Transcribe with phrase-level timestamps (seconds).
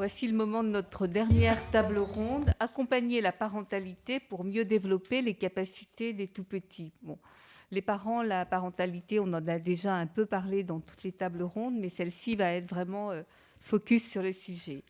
[0.00, 5.34] Voici le moment de notre dernière table ronde, accompagner la parentalité pour mieux développer les
[5.34, 6.92] capacités des tout-petits.
[7.70, 11.42] Les parents, la parentalité, on en a déjà un peu parlé dans toutes les tables
[11.42, 13.22] rondes, mais celle-ci va être vraiment euh,
[13.60, 14.84] focus sur le sujet.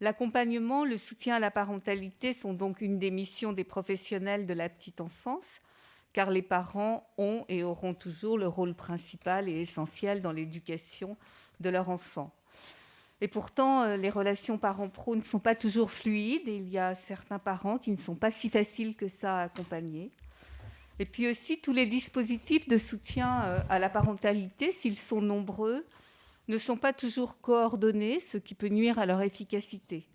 [0.00, 4.68] L'accompagnement, le soutien à la parentalité sont donc une des missions des professionnels de la
[4.68, 5.60] petite enfance,
[6.12, 11.16] car les parents ont et auront toujours le rôle principal et essentiel dans l'éducation
[11.60, 12.32] de leur enfant.
[13.20, 16.94] Et pourtant, euh, les relations parents-pro ne sont pas toujours fluides et il y a
[16.94, 20.10] certains parents qui ne sont pas si faciles que ça à accompagner.
[20.98, 25.86] Et puis aussi, tous les dispositifs de soutien euh, à la parentalité, s'ils sont nombreux,
[26.48, 30.06] ne sont pas toujours coordonnés, ce qui peut nuire à leur efficacité.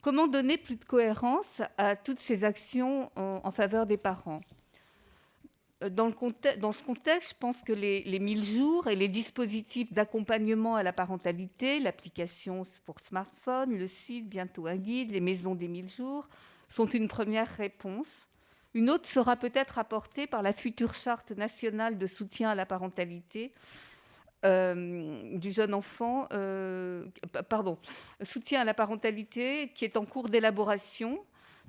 [0.00, 4.40] Comment donner plus de cohérence à toutes ces actions en faveur des parents?
[5.90, 10.82] Dans, ce contexte, je pense que les, les 1000 jours et les dispositifs d'accompagnement à
[10.82, 16.28] la parentalité, l'application pour smartphone, le site, bientôt un guide, les maisons des 1000 jours,
[16.68, 18.28] sont une première réponse.
[18.74, 23.52] Une autre sera peut-être apportée par la future charte nationale de soutien à la parentalité
[24.44, 27.04] euh, du jeune enfant, euh,
[27.48, 27.78] pardon,
[28.22, 31.20] soutien à la parentalité qui est en cours d'élaboration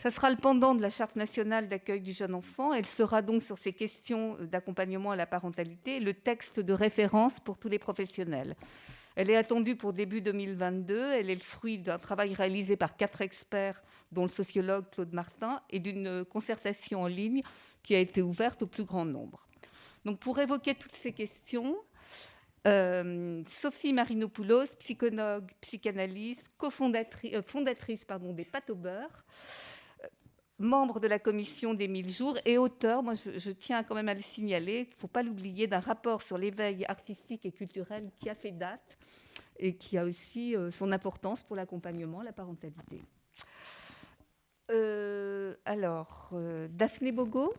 [0.02, 2.74] ça sera le pendant de la Charte nationale d'accueil du jeune enfant.
[2.74, 7.60] Elle sera donc sur ces questions d'accompagnement à la parentalité le texte de référence pour
[7.60, 8.56] tous les professionnels.
[9.16, 11.12] Elle est attendue pour début 2022.
[11.12, 15.62] Elle est le fruit d'un travail réalisé par quatre experts, dont le sociologue Claude Martin,
[15.70, 17.44] et d'une concertation en ligne
[17.84, 19.46] qui a été ouverte au plus grand nombre.
[20.04, 21.78] Donc, pour évoquer toutes ces questions,
[22.68, 29.26] euh, Sophie Marinopoulos, psychologue, psychanalyste, cofondatrice euh, fondatrice, des pâtes au beurre,
[30.62, 34.14] membre de la commission des 1000 jours et auteur, moi je, tiens quand même à
[34.14, 38.30] le signaler, il ne faut pas l'oublier, d'un rapport sur l'éveil artistique et culturel qui
[38.30, 38.98] a fait date
[39.58, 43.02] et qui a aussi euh, son importance pour l'accompagnement, la parentalité.
[44.72, 47.54] Euh, alors, euh, Daphné Bogo,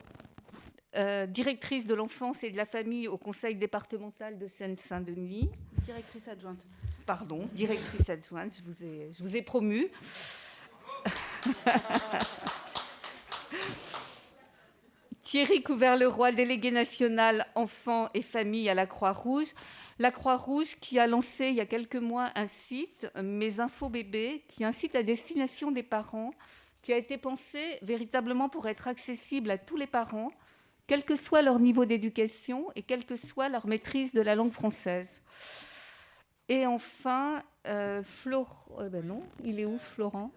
[1.29, 5.49] directrice de l'enfance et de la famille au conseil départemental de Seine-Saint-Denis.
[5.85, 6.61] Directrice adjointe.
[7.07, 9.89] Pardon, directrice adjointe, je vous ai, je vous ai promu.
[15.23, 19.55] Thierry Couvert-Leroy, délégué national enfants et familles à la Croix-Rouge.
[19.99, 24.45] La Croix-Rouge qui a lancé il y a quelques mois un site, Mes Infos Bébés,
[24.49, 26.35] qui est un site à destination des parents,
[26.83, 30.33] qui a été pensé véritablement pour être accessible à tous les parents,
[30.93, 34.53] quel que soit leur niveau d'éducation et quelle que soit leur maîtrise de la langue
[34.53, 35.23] française.
[36.51, 40.31] Et enfin, euh, Florent, euh, ben non, il est où Florent?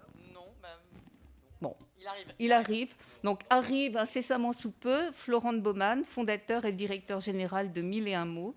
[1.60, 2.34] Bon, il arrive.
[2.40, 2.94] Il arrive.
[3.22, 8.24] Donc arrive incessamment sous peu Florent Baumann, fondateur et directeur général de Mille et un
[8.24, 8.56] mots,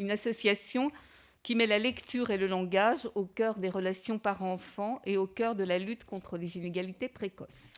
[0.00, 0.90] une association
[1.44, 5.54] qui met la lecture et le langage au cœur des relations parents-enfants et au cœur
[5.54, 7.75] de la lutte contre les inégalités précoces.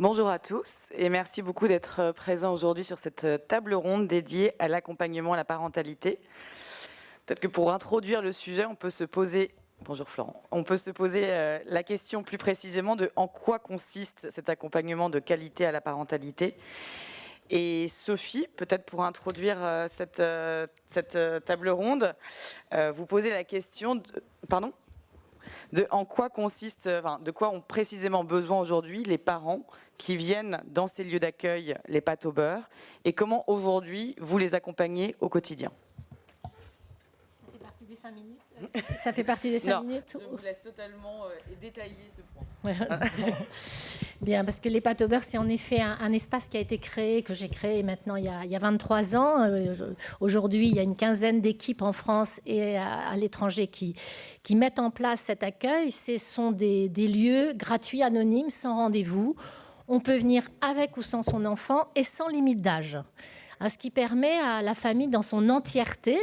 [0.00, 4.66] Bonjour à tous et merci beaucoup d'être présents aujourd'hui sur cette table ronde dédiée à
[4.66, 6.20] l'accompagnement à la parentalité.
[7.26, 10.42] Peut-être que pour introduire le sujet, on peut se poser Bonjour Florent.
[10.52, 15.10] On peut se poser euh, la question plus précisément de en quoi consiste cet accompagnement
[15.10, 16.56] de qualité à la parentalité.
[17.50, 22.14] Et Sophie, peut-être pour introduire euh, cette, euh, cette table ronde,
[22.94, 24.02] vous posez la question de,
[24.48, 24.72] pardon?
[25.72, 29.66] De en quoi consiste, de quoi ont précisément besoin aujourd'hui les parents
[29.98, 32.70] qui viennent dans ces lieux d'accueil, les pâtes au beurre,
[33.04, 35.70] et comment aujourd'hui vous les accompagnez au quotidien.
[36.42, 38.40] Ça fait partie des cinq minutes.
[39.02, 42.72] Ça fait partie des cinq minutes Je vous laisse totalement euh, détailler ce point.
[44.22, 46.78] Bien, parce que les pâtes au beurre, c'est en effet un, espace qui a été
[46.78, 49.42] créé, que j'ai créé maintenant il y, a, il y a 23 ans.
[49.42, 49.74] Euh,
[50.20, 53.94] aujourd'hui, il y a une quinzaine d'équipes en France et à, l'étranger qui,
[54.42, 55.90] qui mettent en place cet accueil.
[55.90, 59.36] Ce sont des, des lieux gratuits, anonymes, sans rendez-vous.
[59.92, 62.96] On peut venir avec ou sans son enfant et sans limite d'âge
[63.68, 66.18] ce qui permet à la famille dans son entièreté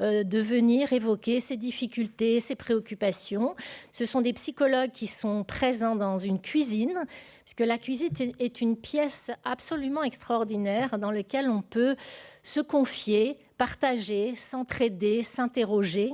[0.00, 3.54] euh, de venir évoquer ses difficultés, ses préoccupations.
[3.92, 7.06] Ce sont des psychologues qui sont présents dans une cuisine,
[7.44, 11.96] puisque la cuisine est une pièce absolument extraordinaire dans laquelle on peut
[12.42, 16.12] se confier, partager, s'entraider, s'interroger.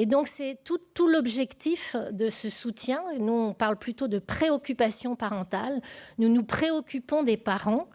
[0.00, 3.02] Et donc, c'est tout, l'objectif de ce soutien.
[3.18, 5.82] Nous, on parle plutôt de préoccupation parentale.
[6.18, 7.88] Nous nous préoccupons des parents.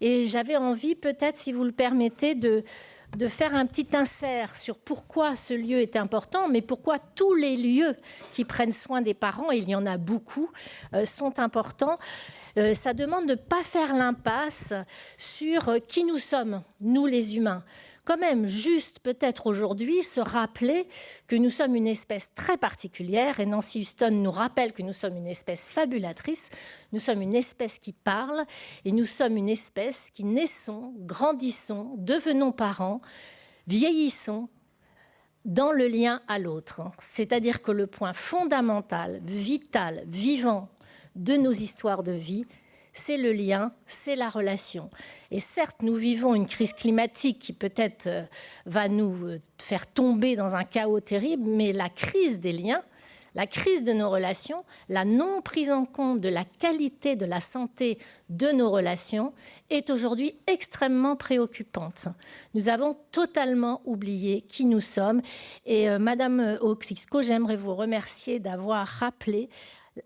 [0.00, 2.64] Et j'avais envie, peut-être, si vous le permettez, de
[3.28, 7.94] faire un petit insert sur pourquoi ce lieu est important, mais pourquoi tous les lieux
[8.32, 10.50] qui prennent soin des parents, il y en a beaucoup,
[10.94, 11.96] euh, sont importants.
[12.58, 14.72] Euh, ça demande de ne pas faire l'impasse
[15.16, 17.62] sur qui nous sommes, nous les humains
[18.06, 20.88] quand même juste peut-être aujourd'hui se rappeler
[21.26, 23.40] que nous sommes une espèce très particulière.
[23.40, 26.50] Et Nancy Houston nous rappelle que nous sommes une espèce fabulatrice,
[26.92, 28.46] nous sommes une espèce qui parle.
[28.84, 33.00] Et nous sommes une espèce qui naissons, grandissons, devenons parents,
[33.66, 34.48] vieillissons
[35.44, 36.82] dans le lien à l'autre.
[37.00, 40.68] C'est-à-dire que le point fondamental, vital, vivant
[41.16, 42.46] de nos histoires de vie,
[42.98, 44.90] c'est le lien, c'est la relation.
[45.30, 48.22] Et certes, nous vivons une crise climatique qui peut-être euh,
[48.64, 52.82] va nous euh, faire tomber dans un chaos terrible, mais la crise des liens,
[53.34, 57.42] la crise de nos relations, la non prise en compte de la qualité de la
[57.42, 57.98] santé
[58.30, 59.34] de nos relations
[59.68, 62.08] est aujourd'hui extrêmement préoccupante.
[62.54, 65.20] Nous avons totalement oublié qui nous sommes.
[65.66, 69.50] Et euh, Madame Oxixco, j'aimerais vous remercier d'avoir rappelé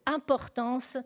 [0.06, 0.96] l'importance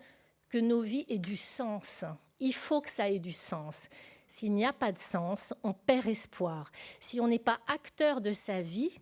[0.55, 2.05] que nos vies aient du sens.
[2.39, 3.89] Il faut que ça ait du sens.
[4.29, 6.71] S'il n'y a pas de sens, on perd espoir.
[7.01, 8.93] Si on n'est pas acteur de sa vie,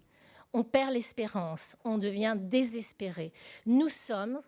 [0.55, 3.35] on perd l'espérance, on devient désespéré.
[3.67, 4.41] Nous sommes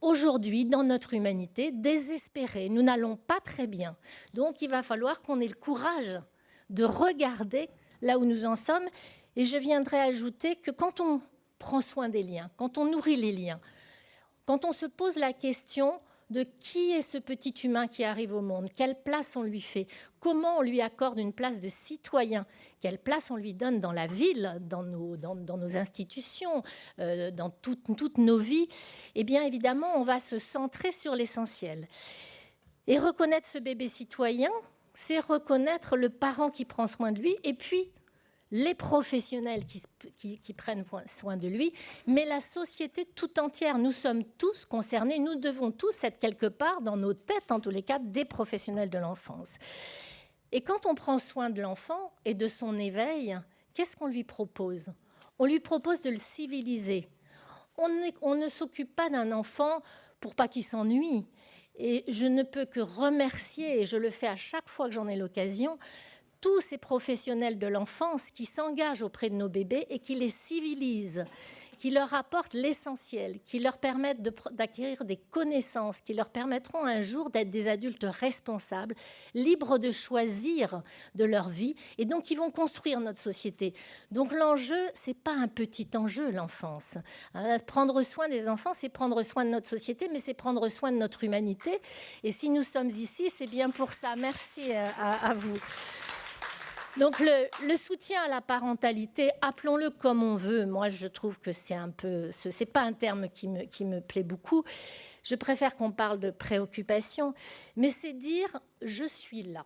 [0.00, 2.70] aujourd'hui, dans notre humanité, désespérés.
[2.70, 3.94] Nous n'allons pas très bien.
[4.32, 6.18] Donc il va falloir qu'on ait le courage
[6.70, 7.68] de regarder
[8.00, 8.88] là où nous en sommes.
[9.36, 11.20] Et je viendrai ajouter que quand on
[11.58, 13.60] prend soin des liens, quand on nourrit les liens,
[14.50, 18.40] quand on se pose la question de qui est ce petit humain qui arrive au
[18.40, 19.86] monde, quelle place on lui fait,
[20.18, 22.44] comment on lui accorde une place de citoyen,
[22.80, 26.64] quelle place on lui donne dans la ville, dans nos, institutions,
[26.98, 28.66] euh, dans toutes nos vies,
[29.14, 31.86] eh bien évidemment, on va se centrer sur l'essentiel.
[32.88, 34.50] Et reconnaître ce bébé citoyen,
[34.94, 37.92] c'est reconnaître le parent qui prend soin de lui, et puis
[38.50, 41.72] les professionnels qui, prennent soin de lui,
[42.06, 43.78] mais la société tout entière.
[43.78, 47.70] Nous sommes tous concernés, nous devons tous être quelque part dans nos têtes, en tous
[47.70, 49.54] les cas, des professionnels de l'enfance.
[50.52, 53.38] Et quand on prend soin de l'enfant et de son éveil,
[53.74, 54.90] qu'est-ce qu'on lui propose?
[55.38, 57.08] On lui propose de le civiliser.
[57.78, 57.88] On,
[58.20, 59.80] on ne s'occupe pas d'un enfant
[60.18, 61.26] pour pas qu'il s'ennuie.
[61.76, 65.08] Et je ne peux que remercier, et je le fais à chaque fois que j'en
[65.08, 65.78] ai l'occasion,
[66.40, 71.24] tous ces professionnels de l'enfance qui s'engagent auprès de nos bébés et qui les civilisent,
[71.80, 74.20] qui leur apportent l'essentiel, qui leur permettent
[74.52, 78.94] d'acquérir des connaissances, qui leur permettront un jour d'être des adultes responsables,
[79.32, 80.82] libres de choisir
[81.14, 83.72] de leur vie, et donc ils vont construire notre société.
[84.10, 86.98] Donc l'enjeu, c'est pas un petit enjeu, l'enfance.
[87.32, 90.92] Hein, prendre soin des enfants, c'est prendre soin de notre société, mais c'est prendre soin
[90.92, 91.80] de notre humanité.
[92.24, 94.16] Et si nous sommes ici, c'est bien pour ça.
[94.16, 95.58] Merci euh, à vous.
[96.96, 100.66] Donc le, soutien à la parentalité, appelons-le comme on veut.
[100.66, 104.00] Moi, je trouve que c'est un peu, c'est pas un terme qui me, qui me
[104.00, 104.64] plaît beaucoup.
[105.22, 107.34] Je préfère qu'on parle de préoccupation,
[107.76, 109.64] mais c'est dire je suis là.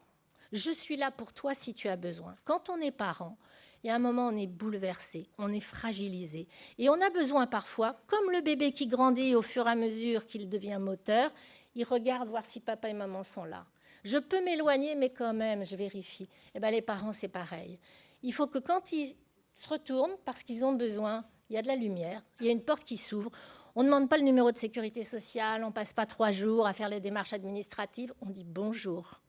[0.52, 2.36] Je suis là pour toi si tu as besoin.
[2.44, 3.38] Quand on est parent,
[3.82, 6.46] il y a un moment, on est bouleversé, on est fragilisé.
[6.78, 10.26] Et on a besoin parfois, comme le bébé qui grandit au fur et à mesure
[10.26, 11.30] qu'il devient moteur,
[11.74, 13.66] il regarde voir si papa et maman sont là.
[14.04, 16.28] Je peux m'éloigner, mais quand même, je vérifie.
[16.54, 17.78] Eh ben, les parents, c'est pareil.
[18.22, 19.16] Il faut que quand ils
[19.54, 22.52] se retournent, parce qu'ils ont besoin, il y a de la lumière, il y a
[22.52, 23.30] une porte qui s'ouvre.
[23.74, 26.66] On ne demande pas le numéro de sécurité sociale, on ne passe pas trois jours
[26.66, 28.12] à faire les démarches administratives.
[28.20, 29.20] On dit bonjour,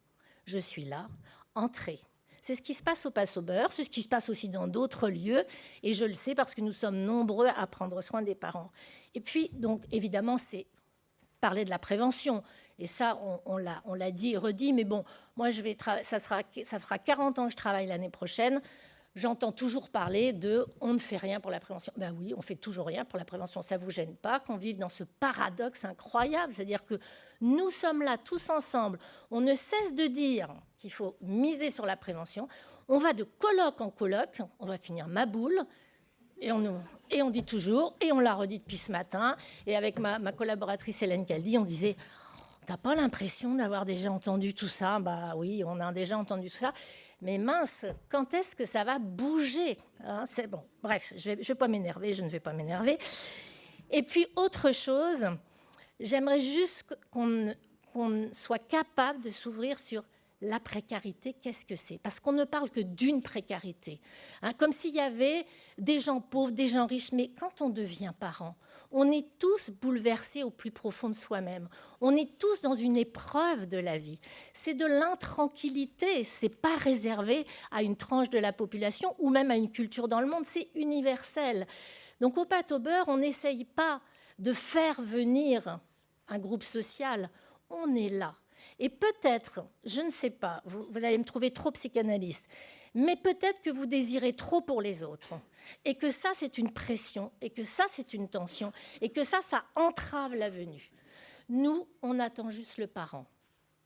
[0.45, 1.07] je suis là,
[1.55, 1.99] entrez.
[2.41, 4.49] C'est ce qui se passe au Passe au beurre, c'est ce qui se passe aussi
[4.49, 5.45] dans d'autres lieux,
[5.81, 8.71] et je le sais parce que nous sommes nombreux à prendre soin des parents.
[9.15, 10.67] Et puis, donc, évidemment, c'est
[11.41, 12.43] parler de la prévention.
[12.77, 15.05] Et ça, on, l'a dit et redit, mais bon,
[15.37, 18.61] moi, ça, fera 40 ans que je travaille l'année prochaine.
[19.15, 21.93] J'entends toujours parler de on ne fait rien pour la prévention.
[21.95, 23.61] Ben oui, on fait toujours rien pour la prévention.
[23.61, 26.99] Ça vous gêne pas qu'on vive dans ce paradoxe incroyable, c'est-à-dire que
[27.39, 28.99] nous sommes là tous ensemble.
[29.31, 32.49] On ne cesse de dire qu'il faut miser sur la prévention.
[32.89, 34.41] On va de colloque en colloque.
[34.59, 35.65] On va finir ma boule.
[36.41, 40.33] Et on, dit toujours, et on l'a redit depuis ce matin, et avec ma, ma
[40.33, 41.95] collaboratrice Hélène Caldi, on disait
[42.65, 44.99] T'as pas l'impression d'avoir déjà entendu tout ça?
[44.99, 46.73] Bah oui, on a déjà entendu tout ça.
[47.21, 50.23] Mais mince, quand est-ce que ça va bouger hein?
[50.27, 50.63] C'est bon.
[50.81, 52.97] Bref, je ne vais, pas m'énerver, je ne vais pas m'énerver.
[53.91, 55.27] Et puis autre chose,
[55.99, 57.53] j'aimerais juste qu'on
[58.33, 60.03] soit capable de s'ouvrir sur
[60.41, 61.99] la précarité, qu'est-ce que c'est?
[61.99, 64.01] Parce qu'on ne parle que d'une précarité.
[64.41, 65.45] Hein, comme s'il y avait
[65.77, 67.11] des gens pauvres, des gens riches.
[67.11, 68.55] Mais quand on devient parent,
[68.91, 71.67] On est tous bouleversés au plus profond de soi-même.
[72.01, 74.19] On est tous dans une épreuve de la vie.
[74.53, 76.23] C'est de l'intranquillité.
[76.23, 80.21] C'est pas réservé à une tranche de la population ou même à une culture dans
[80.21, 80.45] le monde.
[80.45, 81.67] C'est universel.
[82.21, 84.01] Donc au pâte au beurre, on n'essaye pas
[84.39, 85.79] de faire venir
[86.27, 87.29] un groupe social.
[87.69, 88.35] On est là.
[88.79, 92.47] Et peut-être, je ne sais pas, vous, allez me trouver trop psychanalyste,
[92.93, 95.33] mais peut-être que vous désirez trop pour les autres,
[95.85, 99.41] et que ça, c'est une pression, et que ça, c'est une tension, et que ça,
[99.41, 100.91] ça entrave la venue.
[101.47, 103.25] Nous, on attend juste le parent.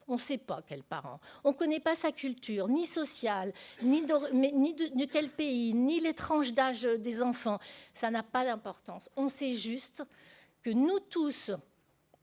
[0.08, 1.20] On ne sait pas quel parent.
[1.44, 3.54] On ne connaît pas sa culture, ni sociale,
[3.84, 7.60] ni, de, de, quel pays, ni les tranches d'âge des enfants.
[7.94, 9.08] Ça n'a pas d'importance.
[9.16, 10.04] On sait juste
[10.64, 11.52] que nous tous,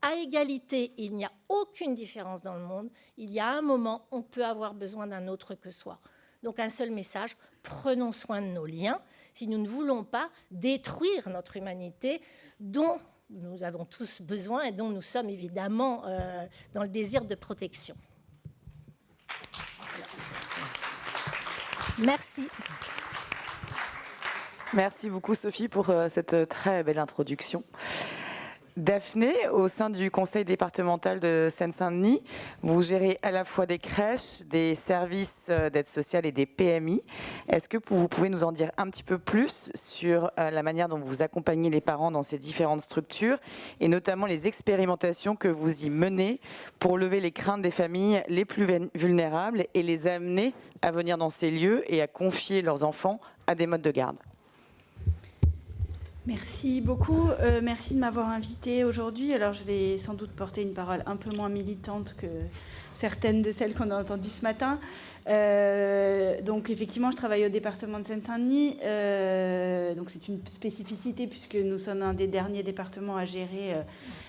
[0.01, 2.89] à égalité, il n'y a aucune différence dans le monde.
[3.17, 5.99] Il y a un moment, on peut avoir besoin d'un autre que soi.
[6.43, 9.01] Donc un seul message, prenons soin de nos liens
[9.33, 12.21] si nous ne voulons pas détruire notre humanité
[12.59, 12.99] dont
[13.29, 17.95] nous avons tous besoin et dont nous sommes évidemment euh, dans le désir de protection.
[21.99, 22.47] Merci.
[24.73, 27.63] Merci beaucoup Sophie pour euh, cette très belle introduction.
[28.77, 32.21] Daphné, au sein du conseil départemental de Seine-Saint-Denis,
[32.61, 37.01] vous gérez à la fois des crèches, des services euh, d'aide sociale et des PMI.
[37.49, 40.89] Est-ce que vous pouvez nous en dire un petit peu plus sur euh, la manière
[40.89, 43.39] dont vous accompagnez les parents dans ces différentes structures
[43.79, 46.39] et notamment les expérimentations que vous y menez
[46.77, 50.53] pour lever les craintes des familles les plus vulnérables et les amener
[50.83, 54.17] à venir dans ces lieux et à confier leurs enfants à des modes de garde?
[56.27, 57.29] Merci beaucoup.
[57.39, 59.33] Euh, merci de m'avoir invité aujourd'hui.
[59.33, 62.27] Alors, je vais sans doute porter une parole un peu moins militante que
[62.97, 64.77] certaines de celles qu'on a entendues ce matin.
[65.29, 68.77] Euh, donc, effectivement, je travaille au département de Seine-Saint-Denis.
[68.83, 73.77] Euh, donc, c'est une spécificité puisque nous sommes un des derniers départements à gérer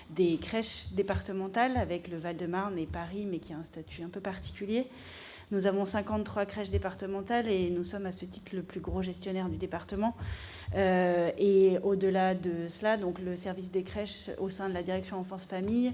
[0.09, 4.21] des crèches départementales avec le Val-de-Marne et Paris, mais qui a un statut un peu
[4.21, 4.87] particulier.
[5.51, 9.49] Nous avons 53 crèches départementales et nous sommes à ce titre le plus gros gestionnaire
[9.49, 10.15] du département.
[10.75, 15.19] Euh, et au-delà de cela, donc le service des crèches au sein de la direction
[15.19, 15.93] enfance-famille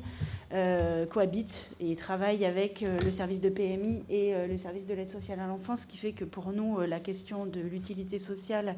[0.54, 5.10] euh, cohabite et travaille avec euh, le service de PMI et le service de l'aide
[5.10, 8.76] sociale à l'enfance, ce qui fait que pour nous, la question de l'utilité sociale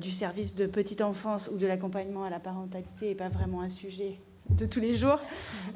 [0.00, 3.68] du service de petite enfance ou de l'accompagnement à la parentalité n'est pas vraiment un
[3.68, 4.18] sujet
[4.48, 5.20] de tous les jours.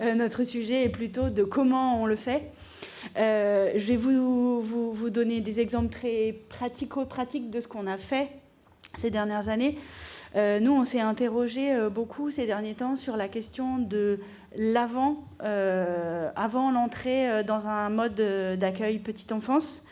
[0.01, 2.51] notre sujet est plutôt de comment on le fait.
[3.17, 8.29] Je vais vous, donner des exemples très pratico-pratiques de ce qu'on a fait
[8.99, 9.79] ces dernières années.
[10.35, 14.19] Euh, nous, on s'est interrogé euh, beaucoup ces derniers temps sur la question de
[14.57, 18.21] l'avant, euh, avant l'entrée dans un mode
[18.59, 19.83] d'accueil petite enfance,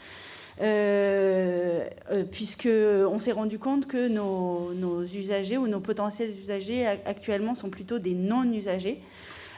[2.31, 7.99] puisque on s'est rendu compte que nos, usagers ou nos potentiels usagers actuellement sont plutôt
[7.99, 9.01] des non-usagers.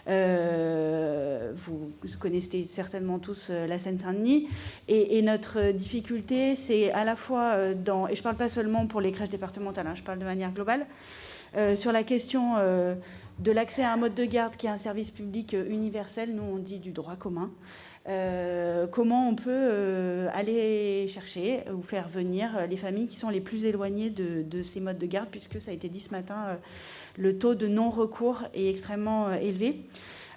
[0.09, 4.49] Euh, vous connaissez certainement tous euh, la Seine-Saint-Denis.
[4.89, 8.87] Et, notre difficulté, c'est à la fois euh, dans, et je ne parle pas seulement
[8.87, 10.87] pour les crèches départementales, hein, je parle de manière globale,
[11.77, 12.55] sur la question
[13.39, 16.57] de l'accès à un mode de garde qui est un service public universel, nous on
[16.57, 17.51] dit du droit commun.
[18.05, 24.11] Comment on peut aller chercher ou faire venir les familles qui sont les plus éloignées
[24.11, 26.59] de, ces modes de garde, puisque ça a été dit ce matin
[27.17, 29.83] le taux de non-recours est extrêmement euh, élevé.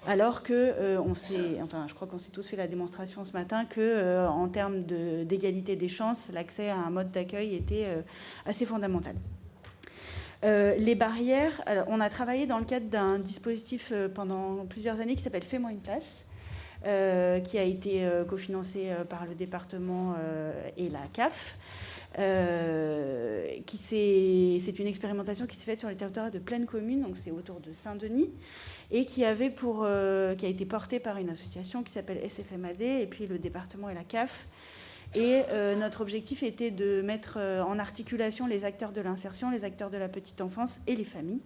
[0.06, 1.14] Alors que euh, on
[1.62, 4.84] enfin, je crois qu'on s'est tous fait la démonstration ce matin que, euh, en termes
[4.84, 7.88] d'égalité des chances, l'accès à un mode d'accueil était
[8.44, 9.16] assez fondamental.
[10.44, 15.42] les barrières, on a travaillé dans le cadre d'un dispositif pendant plusieurs années qui s'appelle
[15.42, 16.24] Fais-moi une place,
[16.84, 20.14] qui a été cofinancé par le département
[20.76, 21.56] et la CAF.
[22.18, 23.46] Euh,
[23.78, 27.60] c'est une expérimentation qui s'est faite sur les territoires de pleine commune, donc c'est autour
[27.60, 28.30] de Saint-Denis,
[28.90, 32.80] et qui, avait pour, euh, qui a été portée par une association qui s'appelle SFMAD,
[32.80, 34.46] et puis le département et la CAF.
[35.14, 39.90] Et euh, notre objectif était de mettre en articulation les acteurs de l'insertion, les acteurs
[39.90, 41.42] de la petite enfance et les familles.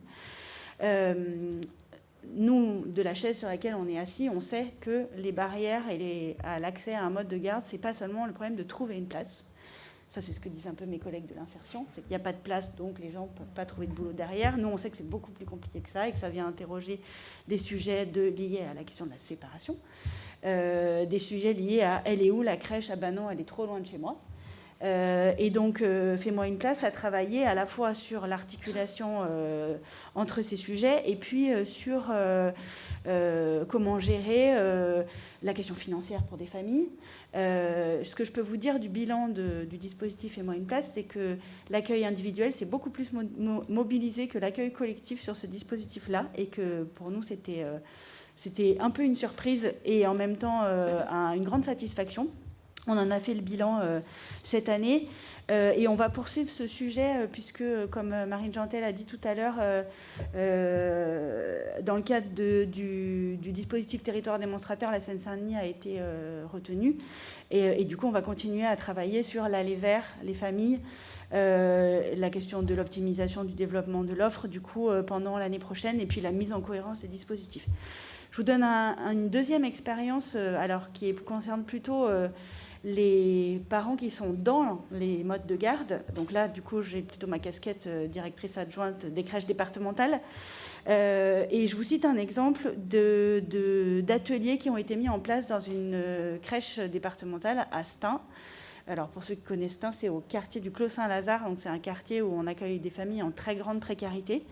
[2.35, 6.37] Nous, de la chaise sur laquelle on est assis, on sait que les barrières et
[6.43, 9.07] à l'accès à un mode de garde, c'est pas seulement le problème de trouver une
[9.07, 9.45] place,
[10.11, 11.87] ça, c'est ce que disent un peu mes collègues de l'insertion.
[11.95, 13.93] C'est qu'il n'y a pas de place, donc les gens ne peuvent pas trouver de
[13.93, 14.59] boulot derrière.
[14.59, 17.00] Nous, on sait que c'est beaucoup plus compliqué que ça et que ça vient interroger
[17.47, 19.77] des sujets liés à la question de la séparation,
[20.45, 23.49] euh, des sujets liés à elle est où la crèche Ah ben non, elle est
[23.49, 24.21] trop loin de chez moi.
[24.83, 29.21] Euh, et donc, euh, fais-moi une place à travailler à la fois sur l'articulation
[30.15, 32.13] entre ces sujets et puis sur
[33.69, 34.55] comment gérer
[35.43, 36.89] la question financière pour des familles.
[37.35, 41.05] ce que je peux vous dire du bilan du dispositif Et moi une place, c'est
[41.05, 41.37] que
[41.71, 43.11] l'accueil individuel s'est beaucoup plus
[43.69, 49.17] mobilisé que l'accueil collectif sur ce dispositif-là, et que pour nous, c'était un peu une
[49.17, 52.29] surprise et en même temps une grande satisfaction.
[52.87, 53.81] On en a fait le bilan
[54.43, 55.09] cette année.
[55.51, 59.19] Euh, et on va poursuivre ce sujet euh, puisque, comme Marine Jantel a dit tout
[59.25, 59.57] à l'heure,
[60.37, 66.01] euh, dans le cadre du, dispositif territoire démonstrateur, la Seine-Saint-Denis a été
[66.53, 66.97] retenue.
[67.51, 70.81] Et, du coup, on va continuer à travailler sur l'aller vers les familles,
[71.33, 76.21] la question de l'optimisation du développement de l'offre, du coup, pendant l'année prochaine, et puis
[76.21, 77.67] la mise en cohérence des dispositifs.
[78.31, 82.07] Je vous donne une deuxième expérience, alors qui concerne plutôt
[82.83, 86.03] les parents qui sont dans les modes de garde.
[86.15, 90.21] Donc là, du coup, j'ai plutôt ma casquette euh, directrice adjointe des crèches départementales.
[90.89, 95.61] Euh, et je vous cite un exemple d'ateliers qui ont été mis en place dans
[95.61, 98.23] une euh, crèche départementale à Stein.
[98.87, 101.79] Alors pour ceux qui connaissent Stein, c'est au quartier du Clos Saint-Lazare, donc c'est un
[101.79, 104.47] quartier où on accueille des familles en très grande précarité.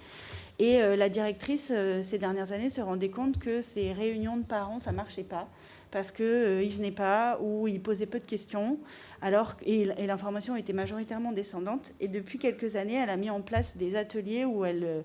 [0.61, 4.91] Et la directrice, ces dernières années, se rendait compte que ces réunions de parents, ça
[4.93, 5.49] marchait pas
[5.91, 8.79] parce qu'ils euh, ne venaient pas ou ils posaient peu de questions,
[9.21, 11.93] alors, et, l'information était majoritairement descendante.
[12.01, 15.03] Et depuis quelques années, elle a mis en place des ateliers où elle, euh,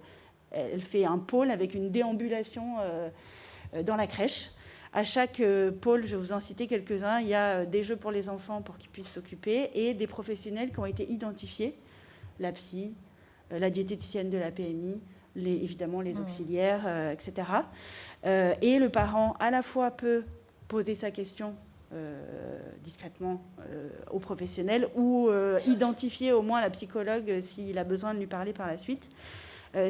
[0.51, 3.09] elle fait un pôle avec une déambulation euh,
[3.83, 4.51] dans la crèche.
[4.95, 5.41] À chaque
[5.81, 8.61] pôle, je vais vous en citer quelques-uns, il y a des jeux pour les enfants
[8.61, 11.75] pour qu'ils puissent s'occuper et des professionnels qui ont été identifiés,
[12.39, 12.93] la psy,
[13.49, 15.01] la diététicienne de la PMI,
[15.35, 16.21] les, évidemment les mmh.
[16.21, 17.47] auxiliaires, etc.
[18.23, 20.25] et le parent à la fois peut
[20.67, 21.55] poser sa question
[21.93, 23.39] euh, discrètement
[23.70, 28.25] euh, aux professionnels ou euh, identifier au moins la psychologue s'il a besoin de lui
[28.25, 29.08] parler par la suite.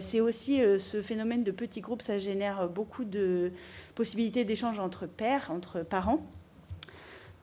[0.02, 3.52] c'est aussi ce phénomène de petits groupes, ça génère beaucoup de
[3.96, 6.26] possibilités d'échange entre pères, entre parents.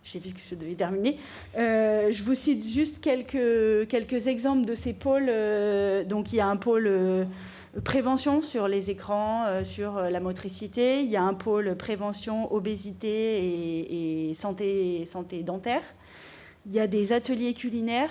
[0.05, 1.19] J'ai vu que je devais terminer.
[1.55, 5.31] je vous cite juste quelques, quelques exemples de ces pôles.
[6.07, 7.27] donc il y a un pôle
[7.85, 11.03] prévention sur les écrans, euh, sur euh, la motricité.
[11.03, 15.83] Il y a un pôle prévention, obésité et, santé, santé dentaire.
[16.67, 18.11] Il y a des ateliers culinaires.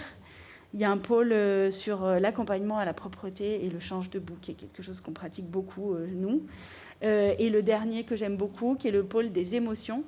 [0.74, 4.20] Il y a un pôle euh, sur l'accompagnement à la propreté et le change de
[4.20, 6.44] boue, qui est quelque chose qu'on pratique beaucoup, nous.
[7.02, 10.04] et le dernier que j'aime beaucoup, qui est le pôle des émotions,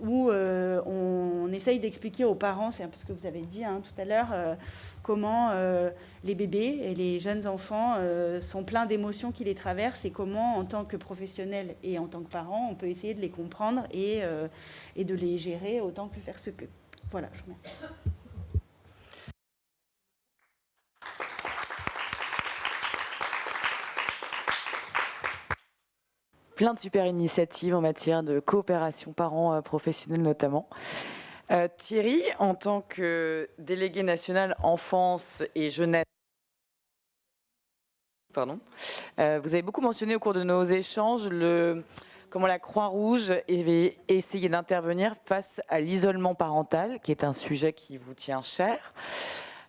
[0.00, 3.80] où on, essaye d'expliquer aux parents, c'est un peu ce que vous avez dit hein,
[3.82, 4.56] tout à l'heure,
[5.02, 5.90] comment euh,
[6.24, 10.56] les bébés et les jeunes enfants euh, sont pleins d'émotions qui les traversent et comment,
[10.56, 13.86] en tant que professionnels et en tant que parents, on peut essayer de les comprendre
[13.90, 14.48] et, euh,
[14.96, 16.68] de les gérer autant que faire se peut.
[17.10, 17.72] Voilà, je remercie.
[26.54, 30.68] Plein de super initiatives en matière de coopération parents professionnels notamment.
[31.50, 36.04] Euh, Thierry, en tant que délégué national enfance et jeunesse,
[38.32, 38.58] pardon,
[39.18, 41.84] euh, vous avez beaucoup mentionné au cours de nos échanges le,
[42.30, 47.98] comment la Croix-Rouge avait essayé d'intervenir face à l'isolement parental, qui est un sujet qui
[47.98, 48.94] vous tient cher.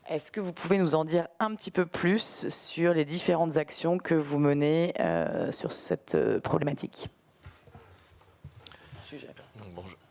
[0.08, 3.98] Est-ce que vous pouvez nous en dire un petit peu plus sur les différentes actions
[3.98, 7.10] que vous menez euh, sur cette problématique?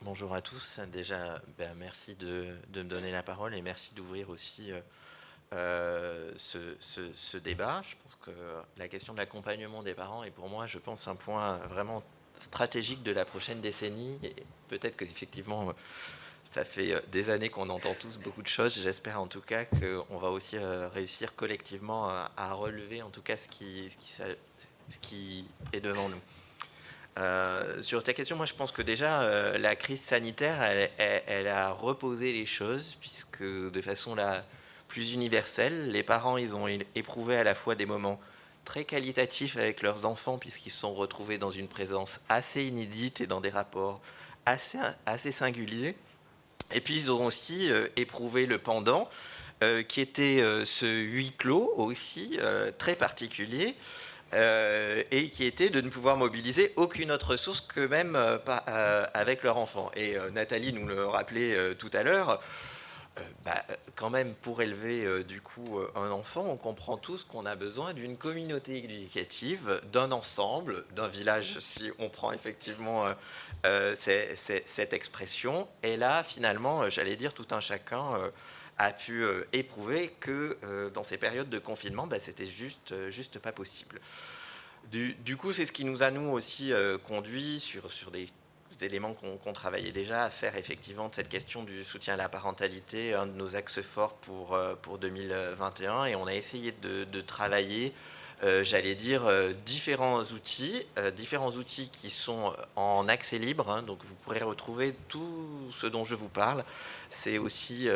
[0.05, 0.81] Bonjour à tous.
[0.91, 4.81] Déjà, ben, merci de, me donner la parole et merci d'ouvrir aussi euh,
[5.53, 7.81] euh, ce, débat.
[7.87, 8.31] Je pense que
[8.75, 12.03] la question de l'accompagnement des parents est pour moi, je pense, un point vraiment
[12.37, 14.19] stratégique de la prochaine décennie.
[14.67, 15.73] Peut-être qu'effectivement,
[16.51, 18.77] ça fait des années qu'on entend tous beaucoup de choses.
[18.77, 23.37] J'espère en tout cas qu'on va aussi euh, réussir collectivement à, relever en tout cas
[23.37, 23.87] ce qui
[25.71, 26.21] est devant nous.
[27.19, 30.61] Euh, sur ta question, moi je pense que déjà euh, la crise sanitaire,
[30.97, 34.43] elle, a reposé les choses, puisque de façon la
[34.87, 38.19] plus universelle, les parents, ils ont éprouvé à la fois des moments
[38.65, 43.27] très qualitatifs avec leurs enfants, puisqu'ils se sont retrouvés dans une présence assez inédite et
[43.27, 44.01] dans des rapports
[44.45, 45.95] assez, singuliers.
[46.73, 49.09] Et puis ils ont aussi euh, éprouvé le pendant,
[49.87, 52.37] qui était ce huis clos aussi,
[52.77, 53.77] très particulier.
[54.33, 59.05] Euh, et qui était de ne pouvoir mobiliser aucune autre source que même euh, euh,
[59.13, 59.91] avec leur enfant.
[59.95, 62.41] Et Nathalie nous le rappelait tout à l'heure.
[63.45, 63.63] Bah,
[63.95, 68.17] quand même, pour élever du coup un enfant, on comprend tous qu'on a besoin d'une
[68.17, 73.05] communauté éducative, d'un ensemble, d'un village, si on prend effectivement
[73.93, 75.67] cette expression.
[75.83, 78.17] Et là, finalement, j'allais dire, tout un chacun
[78.77, 80.57] a pu éprouver que
[80.93, 83.99] dans ces périodes de confinement, bah, c'était juste, juste pas possible.
[84.91, 88.29] Du, coup, c'est ce qui nous a, nous aussi, euh, conduit sur, sur des
[88.81, 93.13] éléments qu'on travaillait déjà à faire effectivement de cette question du soutien à la parentalité
[93.13, 97.93] un de nos axes forts pour, euh, pour 2021 et on a essayé de, travailler
[98.43, 99.23] euh, j'allais dire,
[99.65, 103.83] différents outils, différents outils qui sont en accès libre, hein.
[103.83, 106.65] donc vous pourrez retrouver tout ce dont je vous parle.
[107.15, 107.87] C'est aussi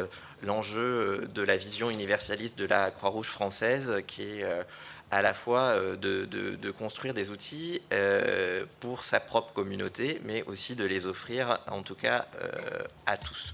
[0.43, 4.45] l'enjeu de la vision universaliste de la Croix-Rouge française qui est
[5.11, 10.75] à la fois euh, de, construire des outils euh, pour sa propre communauté, mais aussi
[10.75, 13.53] de les offrir, en tout cas, euh, à tous.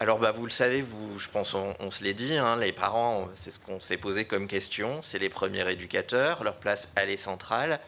[0.00, 3.28] Alors, bah, vous le savez, vous, je pense, on, se l'est dit, hein, les parents,
[3.34, 7.16] c'est ce qu'on s'est posé comme question, c'est les premiers éducateurs, leur place, elle est
[7.16, 7.80] centrale.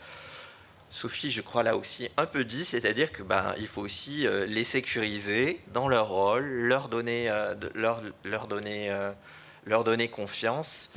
[0.91, 4.65] Sophie, je crois là aussi un peu dit, c'est-à-dire que bah, il faut aussi les
[4.65, 7.33] sécuriser dans leur rôle, leur donner,
[7.75, 8.93] leur, leur donner,
[9.67, 10.91] leur donner confiance.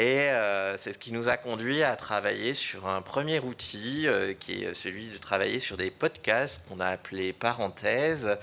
[0.00, 4.32] Et euh, c'est ce qui nous a conduit à travailler sur un premier outil euh,
[4.32, 8.38] qui est celui de travailler sur des podcasts qu'on a appelé parenthèses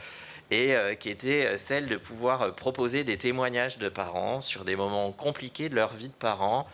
[0.52, 5.12] et euh, qui était celle de pouvoir proposer des témoignages de parents sur des moments
[5.12, 6.68] compliqués de leur vie de parents,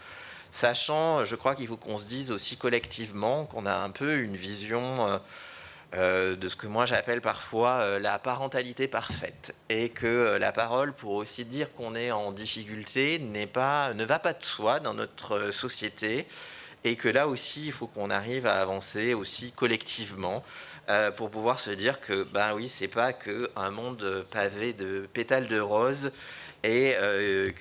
[0.53, 4.37] sachant, je crois qu'il faut qu'on se dise aussi collectivement qu'on a un peu une
[4.37, 5.19] vision
[5.95, 9.53] euh, de ce que moi j'appelle parfois euh, la parentalité parfaite.
[9.69, 13.21] Et que euh, la parole, pour aussi dire qu'on est en difficulté,
[13.53, 16.25] pas, ne va pas de soi dans notre société.
[16.83, 20.43] Et que là aussi, il faut qu'on arrive à avancer aussi collectivement.
[21.15, 25.47] pour pouvoir se dire que ben oui c'est pas que un monde pavé de pétales
[25.47, 26.11] de rose
[26.63, 26.95] et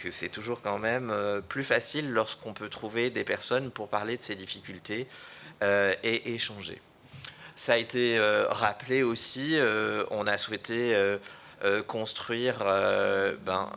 [0.03, 1.13] que c'est toujours quand même
[1.49, 5.07] plus facile lorsqu'on peut trouver des personnes pour parler de ses difficultés
[5.61, 6.81] et échanger.
[7.63, 11.19] Ça a été euh, rappelé aussi, euh, on a souhaité euh,
[11.87, 12.59] construire
[13.47, 13.71] ben,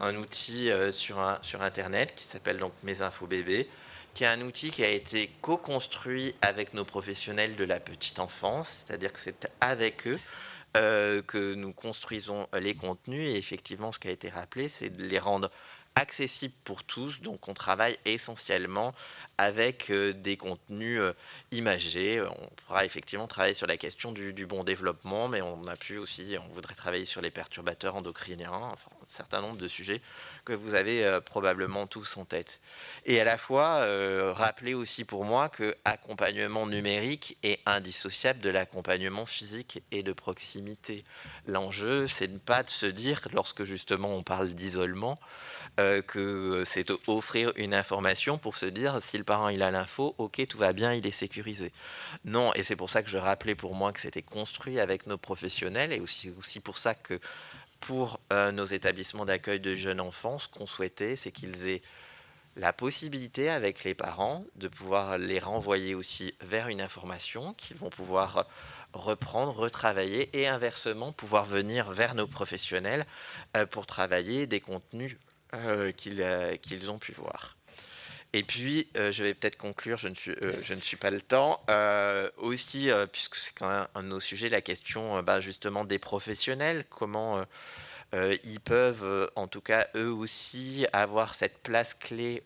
[0.00, 3.68] un outil sur, sur Internet qui s'appelle donc Mes Infos Bébés,
[4.14, 8.78] qui est un outil qui a été co-construit avec nos professionnels de la petite enfance,
[8.86, 10.18] c'est-à-dire que c'est avec eux
[10.74, 13.26] que nous construisons les contenus.
[13.26, 15.50] Et effectivement, ce qui a été rappelé, c'est de les rendre
[15.98, 17.20] accessibles pour tous.
[17.20, 18.94] Donc, on travaille essentiellement
[19.36, 21.12] avec euh, des contenus euh,
[21.50, 22.22] imagés.
[22.22, 26.36] On pourra effectivement travailler sur la question du, bon développement, mais on a pu aussi,
[26.40, 30.00] on voudrait travailler sur les perturbateurs endocriniens, enfin, un certain nombre de sujets
[30.48, 32.60] que vous avez euh, probablement tous en tête.
[33.04, 33.86] Et à la fois,
[34.32, 41.04] rappeler aussi pour moi que accompagnement numérique est indissociable de l'accompagnement physique et de proximité.
[41.46, 45.16] L'enjeu, c'est ne pas de se dire, lorsque justement on parle d'isolement,
[45.78, 50.14] euh, que c'est offrir une information pour se dire si le parent il a l'info,
[50.18, 51.72] ok tout va bien, il est sécurisé.
[52.24, 55.18] Non, et c'est pour ça que je rappelais pour moi que c'était construit avec nos
[55.18, 57.20] professionnels et aussi, aussi pour ça que
[57.80, 61.82] pour euh, nos établissements d'accueil de jeunes enfants, ce qu'on souhaitait, c'est qu'ils aient
[62.56, 67.90] la possibilité avec les parents de pouvoir les renvoyer aussi vers une information qu'ils vont
[67.90, 68.46] pouvoir
[68.92, 73.06] reprendre, retravailler et inversement pouvoir venir vers nos professionnels
[73.56, 75.16] euh, pour travailler des contenus
[75.54, 77.57] euh, qu'ils ont pu voir.
[78.34, 80.34] Et puis, euh, je vais peut-être conclure, je ne, suis,
[80.80, 81.64] suis pas le temps,
[82.36, 86.84] aussi, puisque c'est quand même un de nos sujets, la question bah, justement des professionnels,
[86.90, 87.44] comment
[88.12, 92.42] ils peuvent, en tout cas eux aussi, avoir cette place clé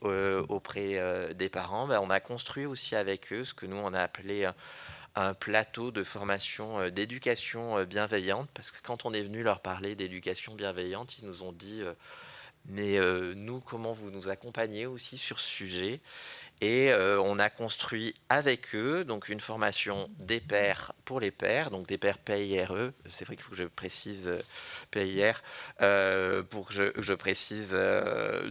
[0.48, 1.86] auprès des parents.
[1.86, 4.48] Bah, on a construit aussi avec eux ce que nous, on a appelé
[5.14, 10.54] un plateau de formation d'éducation bienveillante, parce que quand on est venu leur parler d'éducation
[10.54, 11.82] bienveillante, ils nous ont dit
[12.66, 16.00] mais euh, nous, comment vous nous accompagnez aussi sur ce sujet?
[16.60, 21.70] Et euh, on a construit avec eux donc une formation des pairs pour les pairs,
[21.72, 22.92] donc des pairs PIRE.
[23.10, 24.38] C'est vrai qu'il faut que je précise euh,
[24.92, 25.42] PIR
[26.50, 27.76] pour que je, je précise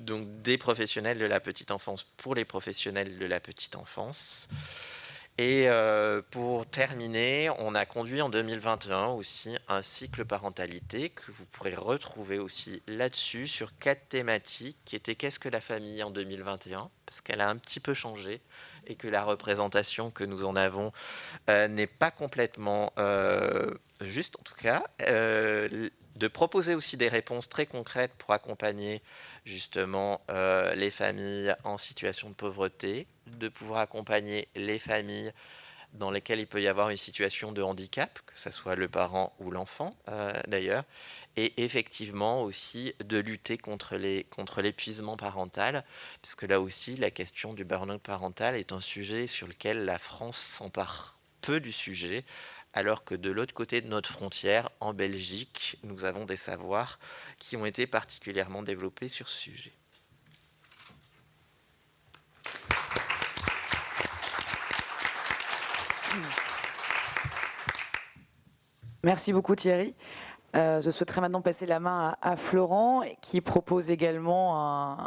[0.02, 4.50] donc des professionnels de la petite enfance pour les professionnels de la petite enfance.
[5.42, 11.46] Et euh, pour terminer, on a conduit en 2021 aussi un cycle parentalité que vous
[11.46, 16.92] pourrez retrouver aussi là-dessus sur quatre thématiques qui étaient qu'est-ce que la famille en 2021
[17.08, 18.40] parce qu'elle a un petit peu changé
[18.86, 20.92] et que la représentation que nous en avons
[21.50, 24.84] euh, n'est pas complètement euh, juste en tout cas.
[25.00, 29.02] de proposer aussi des réponses très concrètes pour accompagner
[29.44, 30.22] justement
[30.76, 35.32] les familles en situation de pauvreté, de pouvoir accompagner les familles
[35.94, 39.34] dans lesquelles il peut y avoir une situation de handicap, que ce soit le parent
[39.40, 40.86] ou l'enfant euh, d'ailleurs,
[41.36, 43.98] et effectivement aussi de lutter contre
[44.30, 45.84] contre l'épuisement parental,
[46.22, 50.38] puisque là aussi la question du burn-out parental est un sujet sur lequel la France
[50.38, 52.24] s'empare peu du sujet,
[52.74, 57.00] alors que de l'autre côté de notre frontière, en Belgique, nous avons des savoirs
[57.38, 59.74] qui ont été particulièrement développés sur ce sujet.
[69.04, 69.96] Merci beaucoup Thierry.
[70.56, 74.60] Euh, je souhaiterais maintenant passer la main à, Florent, qui propose également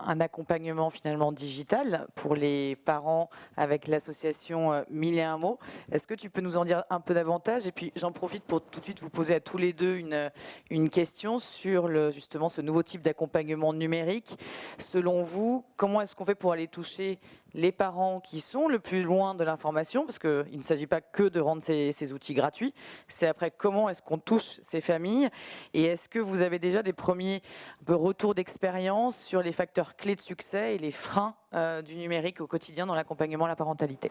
[0.09, 5.59] un, accompagnement finalement digital pour les parents avec l'association euh, Mille et un mots.
[5.93, 7.67] Est-ce que tu peux nous en dire un peu davantage?
[7.67, 10.31] Et puis j'en profite pour tout de suite vous poser à tous les deux une,
[10.71, 14.39] une question sur justement ce nouveau type d'accompagnement numérique.
[14.79, 17.19] Selon vous, comment est-ce qu'on fait pour aller toucher
[17.55, 21.23] les parents qui sont le plus loin de l'information, parce qu'il ne s'agit pas que
[21.23, 22.75] de rendre ces, outils gratuits,
[23.09, 25.31] c'est après comment est-ce qu'on touche ces familles,
[25.73, 27.43] et est-ce que vous avez déjà des premiers
[27.87, 32.47] retours d'expérience sur les facteurs clés de succès et les freins euh, du numérique au
[32.47, 34.11] quotidien dans l'accompagnement à la parentalité?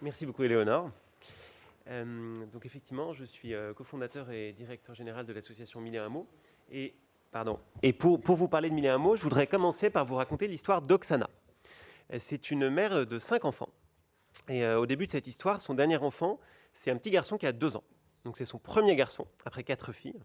[0.00, 0.90] Merci beaucoup Éléonore.
[1.88, 6.12] Euh, donc effectivement, je suis euh, cofondateur et directeur général de l'association Mille un
[6.70, 6.94] et
[7.82, 10.48] Et pour, vous parler de Mille et un mots, je voudrais commencer par vous raconter
[10.48, 11.28] l'histoire d'Oksana.
[12.18, 13.70] C'est une mère de cinq enfants.
[14.48, 16.38] Et euh, au début de cette histoire, son dernier enfant,
[16.74, 17.84] c'est un petit garçon qui a deux ans.
[18.24, 20.20] Donc c'est son premier garçon, après quatre filles.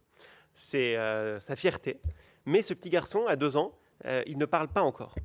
[0.54, 2.00] C'est euh, sa fierté.
[2.46, 3.74] Mais ce petit garçon, à deux ans,
[4.06, 5.16] euh, il ne parle pas encore.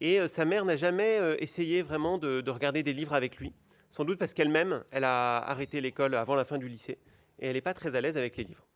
[0.00, 3.52] Et sa mère n'a jamais essayé vraiment de, de, regarder des livres avec lui.
[3.90, 6.96] Sans doute parce qu'elle-même, elle a arrêté l'école avant la fin du lycée.
[7.38, 8.66] Et elle n'est pas très à l'aise avec les livres.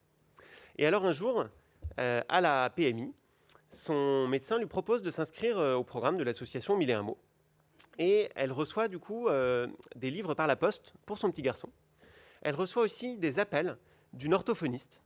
[0.76, 1.44] Et alors un jour, euh,
[1.96, 3.14] à la PMI,
[3.74, 7.18] son médecin lui propose de s'inscrire euh, au programme de l'association Mille et un mots.
[7.98, 11.68] Et elle reçoit du coup euh, des livres par la poste pour son petit garçon.
[12.42, 13.76] Elle reçoit aussi des appels
[14.12, 15.02] d'une orthophoniste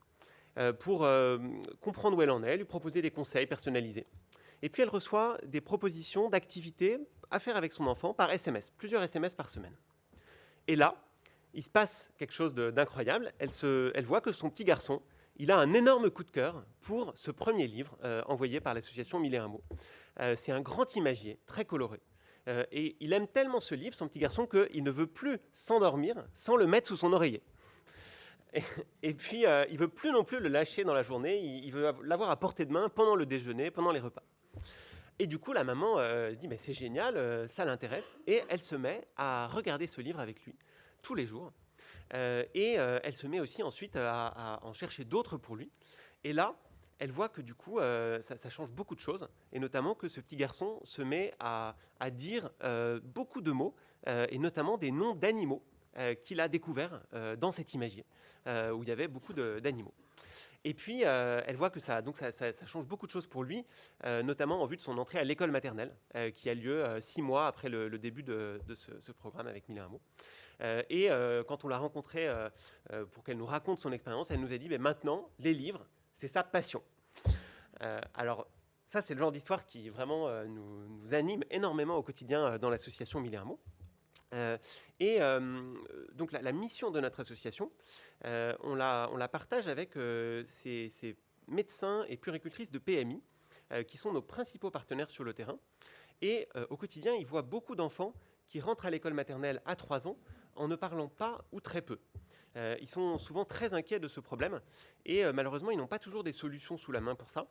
[0.80, 1.06] pour
[1.80, 4.06] comprendre où elle en est, lui proposer des conseils personnalisés.
[4.60, 6.98] Et puis elle reçoit des propositions d'activités
[7.30, 9.76] à faire avec son enfant par SMS, plusieurs SMS par semaine.
[10.66, 10.96] Et là,
[11.54, 13.32] il se passe quelque chose d'incroyable.
[13.38, 15.00] Elle voit que son petit garçon
[15.38, 19.20] il a un énorme coup de cœur pour ce premier livre euh, envoyé par l'association
[19.20, 19.62] Mille et un mots.
[20.20, 22.00] Euh, c'est un grand imagier, très coloré.
[22.48, 26.26] Euh, et il aime tellement ce livre, son petit garçon, qu'il ne veut plus s'endormir
[26.32, 27.42] sans le mettre sous son oreiller.
[29.02, 32.30] Et, puis, il veut plus non plus le lâcher dans la journée, il, veut l'avoir
[32.30, 34.22] à portée de main pendant le déjeuner, pendant les repas.
[35.18, 35.96] Et du coup, la maman
[36.32, 40.42] dit, mais c'est génial, ça l'intéresse, et elle se met à regarder ce livre avec
[40.46, 40.56] lui
[41.02, 41.52] tous les jours.
[42.14, 45.70] Euh, et euh, elle se met aussi ensuite à, en chercher d'autres pour lui.
[46.24, 46.56] Et là,
[46.98, 50.20] elle voit que du coup, euh, ça, change beaucoup de choses, et notamment que ce
[50.20, 51.76] petit garçon se met à,
[52.10, 52.50] dire
[53.04, 53.74] beaucoup de mots,
[54.06, 55.62] et notamment des noms d'animaux
[56.22, 57.02] qu'il a découverts
[57.38, 58.04] dans cet imagier,
[58.46, 59.94] où il y avait beaucoup d'animaux.
[60.64, 62.02] Et puis, elle voit que ça,
[62.66, 63.64] change beaucoup de choses pour lui,
[64.04, 65.94] notamment en vue de son entrée à l'école maternelle,
[66.34, 69.88] qui a lieu six mois après le, début de, ce, programme avec Mille et un
[69.88, 70.02] mots.
[70.60, 72.48] Euh, et euh, quand on l'a rencontrée euh,
[73.12, 76.28] pour qu'elle nous raconte son expérience, elle nous a dit mais maintenant, les livres, c'est
[76.28, 76.82] sa passion.
[78.14, 78.48] alors,
[78.86, 83.34] ça, c'est le genre d'histoire qui vraiment nous, anime énormément au quotidien dans l'association Mille
[83.34, 83.60] et un mots.
[84.98, 85.20] et
[86.14, 87.70] donc la, mission de notre association,
[88.24, 89.92] on, la, on, la, partage avec
[90.46, 91.16] ces, ces,
[91.46, 93.22] médecins et puricultrices de PMI,
[93.86, 95.58] qui sont nos principaux partenaires sur le terrain.
[96.20, 98.12] Et au quotidien, ils voient beaucoup d'enfants
[98.48, 100.16] qui rentrent à l'école maternelle à 3 ans
[100.58, 101.98] en ne parlant pas ou très peu.
[102.56, 104.60] Euh, ils sont souvent très inquiets de ce problème
[105.04, 107.46] et euh, malheureusement, ils n'ont pas toujours des solutions sous la main pour ça.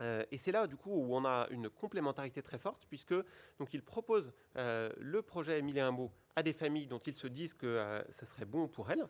[0.00, 3.14] Euh, et c'est là, du coup, où on a une complémentarité très forte, puisque
[3.58, 5.88] donc ils proposent le projet Mille et
[6.36, 9.06] à des familles dont ils se disent que ça serait bon pour elles.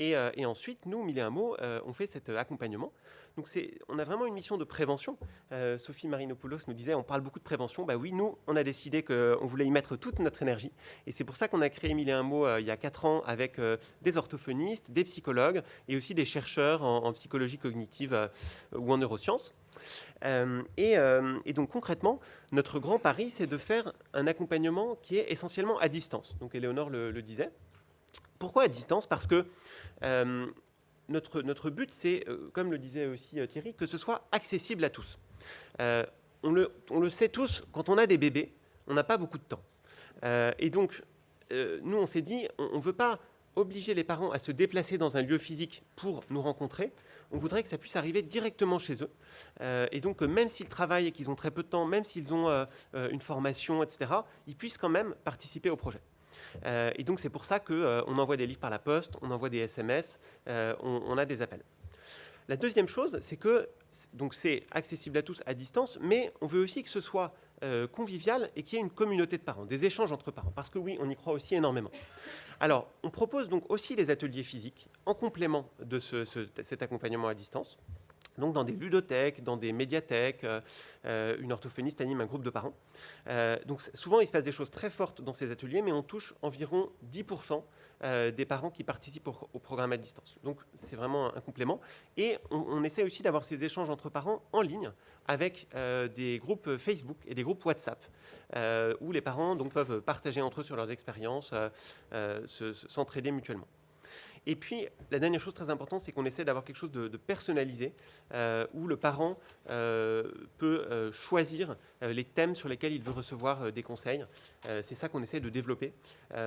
[0.00, 2.92] Euh, et, ensuite, nous, Mille et un mots, euh, on fait cet euh, accompagnement.
[3.36, 3.48] Donc,
[3.88, 5.18] on a vraiment une mission de prévention.
[5.76, 7.84] Sophie Marinopoulos nous disait, on parle beaucoup de prévention.
[7.84, 10.70] Bah oui, nous, on a décidé qu'on voulait y mettre toute notre énergie.
[11.08, 13.06] Et c'est pour ça qu'on a créé Mille et un mots il y a quatre
[13.06, 13.60] ans avec
[14.02, 18.30] des orthophonistes, des psychologues et aussi des chercheurs en, psychologie cognitive
[18.72, 19.52] ou en neurosciences.
[20.76, 20.96] Et,
[21.54, 22.20] donc concrètement,
[22.52, 26.36] notre grand pari, c'est de faire un accompagnement qui est essentiellement à distance.
[26.38, 27.50] Donc Éléonore le disait.
[28.44, 29.06] Pourquoi à distance?
[29.06, 29.46] Parce que
[30.02, 30.46] euh,
[31.08, 34.84] notre, notre but, c'est, euh, comme le disait aussi euh, Thierry, que ce soit accessible
[34.84, 35.18] à tous.
[35.78, 38.52] On le, on, le, sait tous, quand on a des bébés,
[38.86, 39.62] on n'a pas beaucoup de temps.
[40.58, 41.02] et donc,
[41.50, 43.18] nous, on s'est dit, on ne veut pas
[43.56, 46.92] obliger les parents à se déplacer dans un lieu physique pour nous rencontrer.
[47.30, 49.88] On voudrait que ça puisse arriver directement chez eux.
[49.90, 52.66] et donc, même s'ils travaillent et qu'ils ont très peu de temps, même s'ils ont
[52.92, 54.12] une formation, etc.,
[54.46, 56.02] ils puissent quand même participer au projet.
[56.64, 59.30] Euh, et donc c'est pour ça qu'on euh, envoie des livres par la poste, on
[59.30, 60.18] envoie des SMS,
[60.48, 61.62] euh, on, a des appels.
[62.48, 63.68] La deuxième chose, c'est que
[64.12, 67.34] donc c'est accessible à tous à distance, mais on veut aussi que ce soit
[67.92, 70.78] convivial et qu'il y ait une communauté de parents, des échanges entre parents, parce que
[70.78, 71.90] oui, on y croit aussi énormément.
[72.60, 77.78] Alors, on propose donc aussi les ateliers physiques en complément de cet accompagnement à distance.
[78.38, 80.46] Donc dans des ludothèques, dans des médiathèques.
[81.04, 82.74] une orthophoniste anime un groupe de parents.
[83.66, 86.34] donc souvent, il se passe des choses très fortes dans ces ateliers, mais on touche
[86.42, 87.62] environ 10%
[88.32, 90.36] des parents qui participent au, programme à distance.
[90.42, 91.80] Donc c'est vraiment un, complément.
[92.16, 94.90] Et on, essaie aussi d'avoir ces échanges entre parents en ligne
[95.26, 95.68] avec
[96.16, 98.04] des groupes Facebook et des groupes WhatsApp.
[98.56, 101.68] Euh, où les parents peuvent partager entre eux sur leurs expériences, euh,
[102.12, 102.46] euh,
[102.88, 103.66] s'entraider mutuellement.
[104.46, 107.92] Et puis, la dernière chose très importante, c'est qu'on essaie d'avoir quelque chose de, personnalisé,
[108.74, 114.24] où le parent peut choisir les thèmes sur lesquels il veut recevoir des conseils.
[114.82, 115.94] c'est ça qu'on essaie de développer,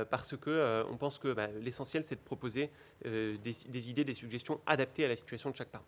[0.09, 2.69] parce qu'on on pense que bah, l'essentiel, c'est de proposer
[3.03, 5.85] des, idées, des suggestions adaptées à la situation de chaque parent.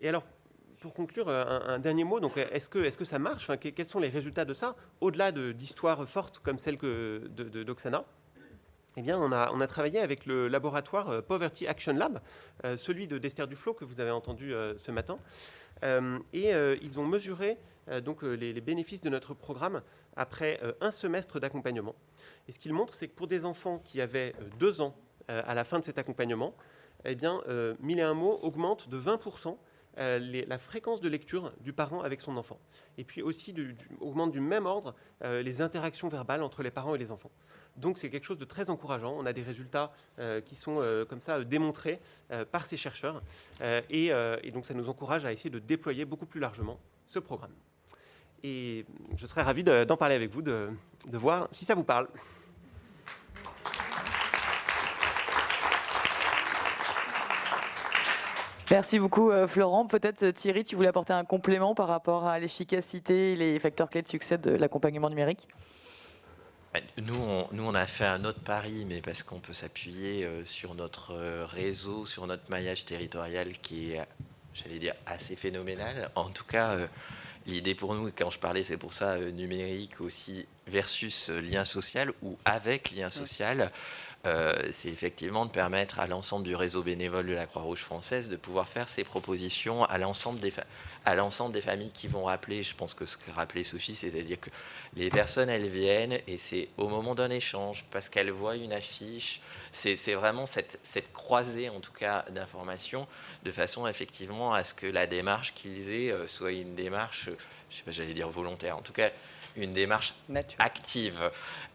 [0.00, 0.24] Et alors,
[0.82, 2.20] pour conclure, euh, un, dernier mot.
[2.20, 3.50] Donc, est-ce que, est que ça marche?
[3.58, 8.04] Quels sont les résultats de ça, au-delà d'histoires fortes comme celle que, de, d'Oxana
[8.96, 12.20] eh bien, on a, travaillé avec le laboratoire euh, Poverty Action Lab,
[12.64, 15.18] euh, celui de d'Esther Duflo que vous avez entendu ce matin.
[16.32, 16.52] et
[16.82, 17.58] ils ont mesuré
[18.04, 19.82] donc, les, bénéfices de notre programme
[20.16, 21.94] après un semestre d'accompagnement.
[22.46, 24.94] Et ce qu'ils montrent, c'est que pour des enfants qui avaient deux ans
[25.28, 26.54] à la fin de cet accompagnement,
[27.04, 27.42] eh bien,
[27.80, 29.56] Mille et un mots augmente de 20%
[29.98, 32.58] euh, la fréquence de lecture du parent avec son enfant.
[32.96, 33.54] Et puis aussi
[34.00, 37.30] augmente du même ordre euh, les interactions verbales entre les parents et les enfants.
[37.76, 39.14] Donc c'est quelque chose de très encourageant.
[39.16, 42.00] On a des résultats euh, qui sont comme ça démontrés
[42.50, 43.22] par ces chercheurs.
[43.90, 44.12] Et,
[44.52, 47.52] donc ça nous encourage à essayer de déployer beaucoup plus largement ce programme.
[48.44, 48.84] Et
[49.16, 50.68] je serais ravi d'en parler avec vous, de
[51.12, 52.08] voir si ça vous parle.
[58.72, 59.86] Merci beaucoup euh, Florent.
[59.86, 63.90] Peut-être euh, Thierry, tu voulais apporter un complément par rapport à l'efficacité et les facteurs
[63.90, 65.46] clés de succès de l'accompagnement numérique?
[66.98, 70.44] Nous on, nous, on a fait un autre pari, mais parce qu'on peut s'appuyer euh,
[70.44, 74.06] sur notre réseau, sur notre maillage territorial qui est,
[74.54, 76.10] j'allais dire, assez phénoménal.
[76.14, 76.76] En tout cas,
[77.46, 82.38] l'idée pour nous, quand je parlais, c'est pour ça numérique aussi versus lien social ou
[82.44, 83.70] avec lien social.
[84.24, 88.36] Euh, c'est effectivement de permettre à l'ensemble du réseau bénévole de la Croix-Rouge française de
[88.36, 90.52] pouvoir faire ces propositions à l'ensemble des,
[91.52, 92.62] des familles qui vont rappeler.
[92.62, 94.50] Je pense que ce que rappelait Sophie, c'est-à-dire que
[94.94, 99.40] les personnes, elles viennent et c'est au moment d'un échange, parce qu'elles voient une affiche.
[99.72, 103.08] C'est vraiment cette, cette, croisée, en tout cas, d'informations,
[103.42, 107.28] de façon effectivement à ce que la démarche qu'ils aient euh, soit une démarche,
[107.70, 109.10] je sais pas, j'allais dire volontaire, en tout cas
[109.56, 110.14] une démarche
[110.58, 111.30] active.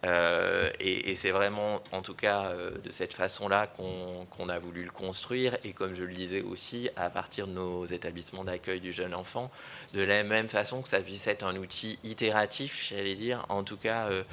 [0.05, 4.91] Euh, et, c'est vraiment, en tout cas, euh, de cette façon-là qu'on a voulu le
[4.91, 5.57] construire.
[5.63, 9.49] Et comme je le disais aussi, à partir de nos établissements d'accueil du jeune enfant,
[9.93, 13.77] de la même façon que ça puisse être un outil itératif, j'allais dire, en tout
[13.77, 14.07] cas.
[14.09, 14.23] Euh,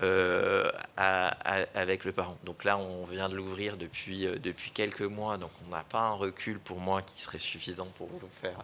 [0.00, 2.36] avec le parent.
[2.44, 6.12] Donc là, on vient de l'ouvrir depuis, depuis quelques mois, donc on n'a pas un
[6.12, 8.58] recul pour moi qui serait suffisant pour vous faire.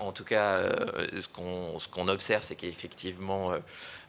[0.00, 0.62] en tout cas,
[1.20, 3.54] ce qu'on observe, c'est qu'effectivement,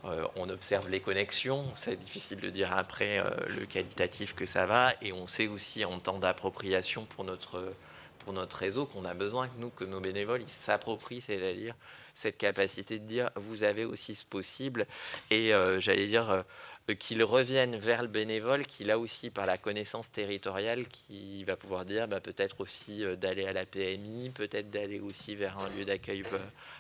[0.06, 4.68] euh, on observe les connexions, c'est difficile de dire après euh, le qualitatif que ça
[4.68, 7.72] va, et on sait aussi en temps d'appropriation pour notre,
[8.20, 11.74] pour notre réseau qu'on a besoin que nous, que nos bénévoles, ils s'approprient, c'est-à-dire
[12.18, 14.88] cette capacité de dire vous avez aussi ce possible
[15.30, 19.58] et euh, j'allais dire euh, qu'ils reviennent vers le bénévole qui là aussi par la
[19.58, 24.72] connaissance territoriale qui va pouvoir dire bah, peut-être aussi euh, d'aller à la PMI, peut-être
[24.72, 26.24] d'aller aussi vers un lieu d'accueil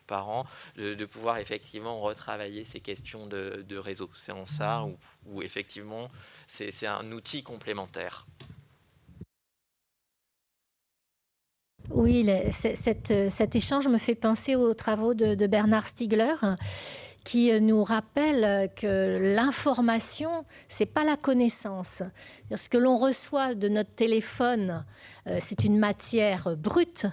[0.08, 4.10] par an, de, pouvoir effectivement retravailler ces questions de, réseau.
[4.14, 4.86] C'est en ça
[5.28, 6.10] où effectivement
[6.48, 8.26] c'est un outil complémentaire.
[11.98, 16.36] Oui, cet échange me fait penser aux travaux de, Bernard Stiegler
[17.24, 22.04] qui nous rappelle que l'information, c'est pas la connaissance.
[22.56, 24.86] Ce que l'on reçoit de notre téléphone,
[25.26, 27.08] euh, c'est une matière brute,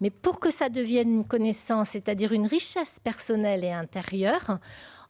[0.00, 4.58] mais pour que ça devienne une connaissance, c'est-à-dire une richesse personnelle et intérieure,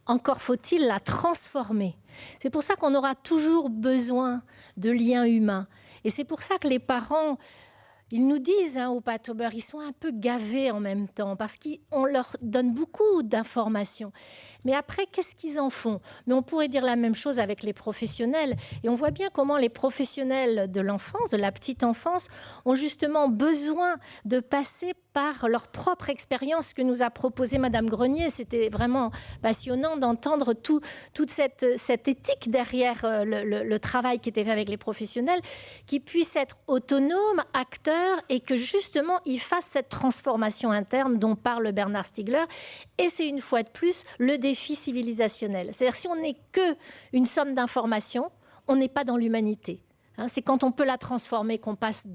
[0.04, 1.96] encore faut-il la transformer.
[2.42, 4.42] C'est pour ça qu'on aura toujours besoin
[4.76, 5.68] de liens humains.
[6.04, 7.38] Et c'est pour ça que les parents
[8.12, 11.56] ils nous disent hein, au Patober, ils sont un peu gavés en même temps parce
[11.56, 14.12] qu'on leur donne beaucoup d'informations.
[14.64, 16.00] Mais après, qu'est-ce qu'ils en font?
[16.26, 18.54] Mais on pourrait dire la même chose avec les professionnels.
[18.84, 22.28] Et on voit bien comment les professionnels de l'enfance, de la petite enfance,
[22.66, 23.96] ont justement besoin
[24.26, 28.30] de passer par leur propre expérience que nous a proposé Madame Grenier.
[28.30, 29.10] C'était vraiment
[29.42, 30.80] passionnant d'entendre tout,
[31.14, 35.40] toute cette, cette, éthique derrière euh, le, le, travail qui était fait avec les professionnels,
[35.86, 41.72] qui puissent être autonomes, acteurs, et que justement ils fassent cette transformation interne dont parle
[41.72, 42.44] Bernard Stiegler.
[42.98, 45.70] Et c'est une fois de plus le défi défi civilisationnel.
[45.72, 46.76] C'est-à-dire si on n'est que
[47.14, 48.30] une somme d'informations,
[48.68, 49.82] on n'est pas dans l'humanité.
[50.18, 50.28] Hein.
[50.28, 52.06] c'est quand on peut la transformer qu'on passe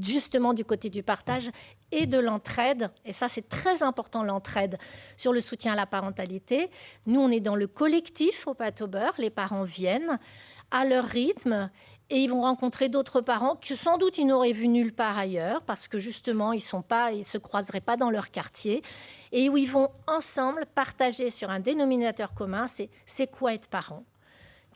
[0.00, 1.50] justement du côté du partage
[1.92, 2.90] et de l'entraide.
[3.04, 4.78] Et ça, c'est très important, l'entraide
[5.16, 6.70] sur le soutien à la parentalité.
[7.06, 9.14] Nous, on est dans le collectif au beurre.
[9.18, 10.18] Les parents viennent
[10.70, 11.70] à leur rythme
[12.10, 15.62] et ils vont rencontrer d'autres parents que sans doute ils n'auraient vu nulle part ailleurs
[15.62, 18.82] parce que justement ils sont pas ils se croiseraient pas dans leur quartier
[19.32, 24.04] et où ils vont ensemble partager sur un dénominateur commun c'est c'est quoi être parent?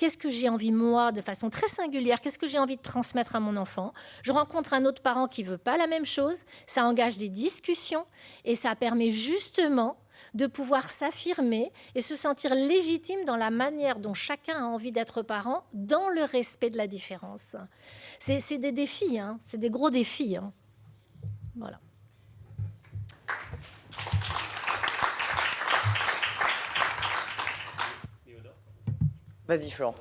[0.00, 3.36] Qu'est-ce que j'ai envie, moi, de façon très singulière Qu'est-ce que j'ai envie de transmettre
[3.36, 3.92] à mon enfant?
[4.22, 6.38] Je rencontre un autre parent qui veut pas la même chose.
[6.66, 8.06] Ça engage des discussions
[8.46, 9.98] et ça permet justement
[10.32, 15.20] de pouvoir s'affirmer et se sentir légitime dans la manière dont chacun a envie d'être
[15.20, 17.54] parent, dans le respect de la différence.
[18.18, 19.38] C'est des défis, hein.
[19.48, 20.34] c'est des gros défis.
[20.34, 20.50] Hein.
[21.56, 21.78] Voilà.
[29.50, 29.96] Vas-y, Florent.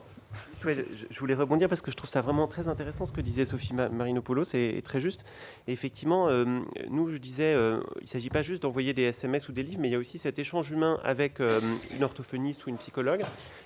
[0.64, 3.74] je voulais rebondir parce que je trouve ça vraiment très intéressant ce que disait Sophie
[3.74, 5.26] Marinopoulos, c'est très juste.
[5.68, 6.46] Effectivement, euh,
[6.92, 9.80] nous, je disais, euh, il ne s'agit pas juste d'envoyer des SMS ou des livres,
[9.82, 11.60] mais il y a aussi cet échange humain avec euh,
[11.96, 13.22] une orthophoniste ou une psychologue,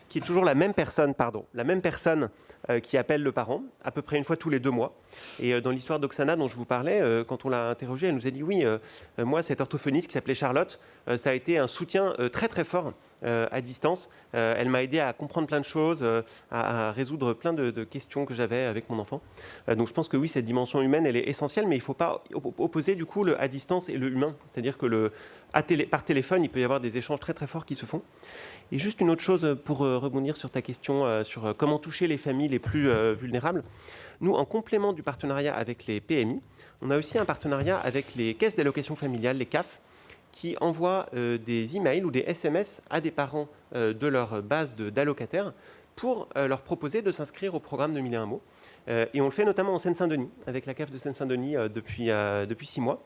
[0.08, 2.30] qui est toujours la même personne, pardon, la même personne
[2.82, 4.96] qui appelle le parent, à peu près une fois tous les deux mois.
[5.40, 8.32] Et dans l'histoire d'Oksana dont je vous parlais, quand on l'a interrogée, elle nous a
[8.32, 8.64] dit oui,
[9.18, 10.80] moi, cette orthophoniste qui s'appelait Charlotte,
[11.18, 12.94] ça a été un soutien très très fort
[13.24, 14.10] à distance.
[14.36, 16.22] Euh, elle m'a aidé à comprendre plein de choses, euh,
[16.52, 19.22] à, résoudre plein de, questions que j'avais avec mon enfant.
[19.68, 21.94] donc je pense que oui, cette dimension humaine, elle est essentielle, mais il ne faut
[21.94, 22.24] pas
[22.58, 24.36] opposer du coup le à distance et le humain.
[24.52, 25.12] C'est-à-dire que
[25.90, 28.02] par téléphone, il peut y avoir des échanges très très forts qui se font.
[28.72, 32.48] Et juste une autre chose pour rebondir sur ta question sur comment toucher les familles
[32.48, 33.62] les plus vulnérables.
[34.22, 36.42] Nous, en complément du partenariat avec les PMI,
[36.82, 39.80] on a aussi un partenariat avec les caisses d'allocation familiale, les CAF,
[40.34, 44.76] qui envoient euh, des emails ou des SMS à des parents euh, de leur base
[44.76, 45.54] d'allocataires
[45.96, 48.42] pour euh, leur proposer de s'inscrire au programme de 1001 mots.
[48.88, 52.82] et on le fait notamment en Seine-Saint-Denis, avec la CAF de Seine-Saint-Denis depuis, depuis six
[52.82, 53.02] mois,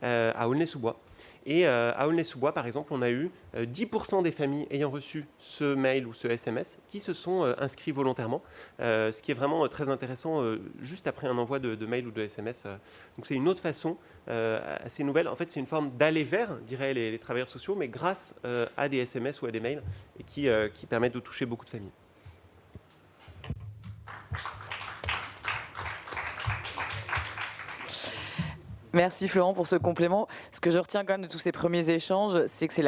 [0.00, 0.98] à Aulnay-sous-Bois.
[1.46, 6.06] Et à Aulnay-sous-Bois, par exemple, on a eu 10% des familles ayant reçu ce mail
[6.06, 8.42] ou ce SMS qui se sont inscrits volontairement,
[8.78, 10.42] ce qui est vraiment très intéressant
[10.80, 12.64] juste après un envoi de, mail ou de SMS.
[13.16, 13.96] Donc c'est une autre façon
[14.28, 15.26] euh, assez nouvelle.
[15.26, 18.88] En fait, c'est une forme d'aller vers, diraient les, travailleurs sociaux, mais grâce euh, à
[18.88, 19.82] des SMS ou à des mails,
[20.38, 21.92] euh, qui permettent de toucher beaucoup de familles.
[28.94, 30.28] Merci Florent pour ce complément.
[30.50, 32.82] Ce que je retiens quand même de tous ces premiers échanges, c'est que c'est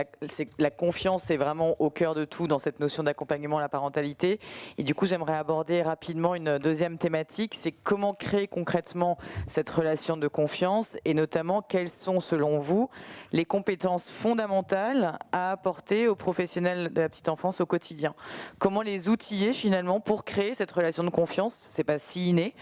[0.58, 4.40] la, confiance est vraiment au cœur de tout dans cette notion d'accompagnement à la parentalité.
[4.78, 10.16] Et du coup, j'aimerais aborder rapidement une deuxième thématique, c'est comment créer concrètement cette relation
[10.16, 12.88] de confiance et notamment quelles sont selon vous
[13.32, 18.14] les compétences fondamentales à apporter aux professionnels de la petite enfance au quotidien?
[18.58, 21.52] Comment les outiller finalement pour créer cette relation de confiance?
[21.54, 22.54] C'est pas si inné.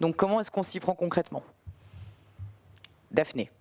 [0.00, 1.42] Donc comment est-ce qu'on s'y prend concrètement?
[3.10, 3.50] Daphné.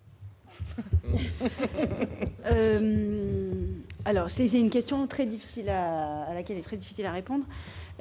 [2.52, 3.66] Euh,
[4.06, 7.43] alors, c'est une question très difficile à, laquelle est très difficile à répondre,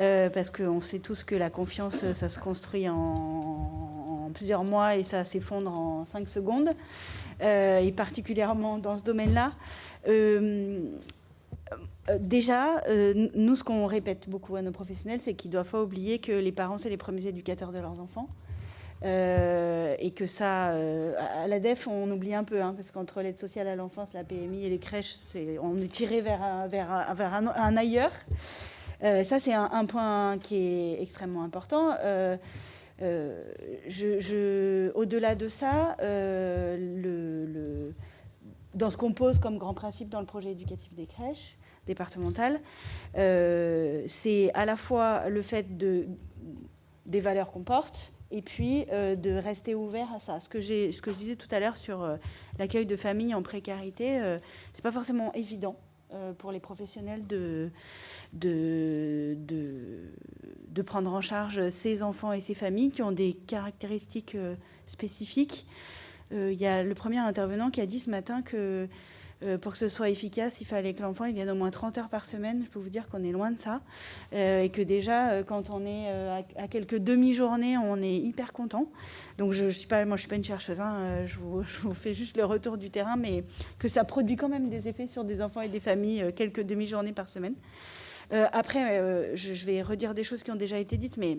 [0.00, 5.02] euh, parce qu'on sait tous que la confiance, ça se construit en, plusieurs mois et
[5.02, 6.68] ça s'effondre en cinq secondes,
[7.42, 9.52] euh, et particulièrement dans ce domaine-là.
[12.20, 12.82] déjà,
[13.34, 16.32] nous, ce qu'on répète beaucoup à nos professionnels, c'est qu'ils ne doivent pas oublier que
[16.32, 18.28] les parents, c'est les premiers éducateurs de leurs enfants.
[19.04, 23.20] Euh, et que ça, euh, à la DEF, on oublie un peu, hein, parce qu'entre
[23.20, 25.18] l'aide sociale à l'enfance, la PMI et les crèches,
[25.62, 28.12] on est tiré vers, un, ailleurs.
[29.02, 31.90] Euh, ça, c'est un, point qui est extrêmement important.
[33.00, 35.96] Au-delà de ça,
[38.74, 42.58] dans ce qu'on pose comme grand principe dans le projet éducatif des crèches départementales,
[43.14, 46.06] c'est à la fois le fait de,
[47.04, 50.40] des valeurs qu'on porte, et puis euh, de rester ouvert à ça.
[50.40, 52.16] Ce que, je disais tout à l'heure sur euh,
[52.58, 54.38] l'accueil de familles en précarité, euh,
[54.72, 55.76] ce n'est pas forcément évident
[56.38, 57.70] pour les professionnels de,
[58.34, 64.36] de, de, prendre en charge ces enfants et ces familles qui ont des caractéristiques
[64.86, 65.66] spécifiques.
[66.30, 68.86] Il y a le premier intervenant qui a dit ce matin que
[69.44, 72.08] euh, pour que ce soit efficace, il fallait que l'enfant vienne au moins 30 heures
[72.08, 72.62] par semaine.
[72.64, 73.80] Je peux vous dire qu'on est loin de ça.
[74.32, 76.08] Euh, et que déjà, euh, quand on est
[76.56, 78.90] à, quelques demi-journées, on est hyper content.
[79.38, 80.80] Donc, je, je suis pas, moi, je ne suis pas une chercheuse.
[80.80, 81.62] Hein, je, vous,
[81.94, 83.44] fais juste le retour du terrain, mais
[83.78, 87.12] que ça produit quand même des effets sur des enfants et des familles quelques demi-journées
[87.12, 87.54] par semaine.
[88.30, 91.38] après, je, vais redire des choses qui ont déjà été dites, mais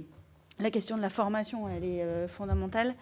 [0.59, 2.95] la question de la formation, elle est fondamentale.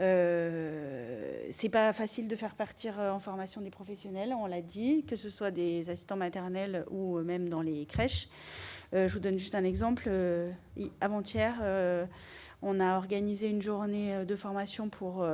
[0.00, 5.04] Euh, c'est pas facile de faire partir euh, en formation des professionnels, on l'a dit,
[5.04, 8.28] que ce soit des assistants maternels ou euh, même dans les crèches.
[8.92, 10.10] je vous donne juste un exemple.
[11.00, 11.54] Avant-hier,
[12.62, 15.26] On a organisé une journée de formation pour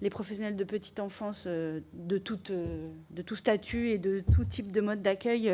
[0.00, 4.80] les professionnels de petite enfance de, toute, de tout statut et de tout type de
[4.80, 5.52] mode d'accueil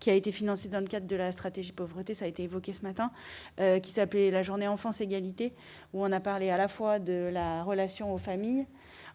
[0.00, 2.74] qui a été financé dans le cadre de la stratégie pauvreté, ça a été évoqué
[2.74, 3.10] ce matin,
[3.56, 5.54] qui s'appelait la journée enfance égalité,
[5.94, 8.66] où on a parlé à la fois de la relation aux familles,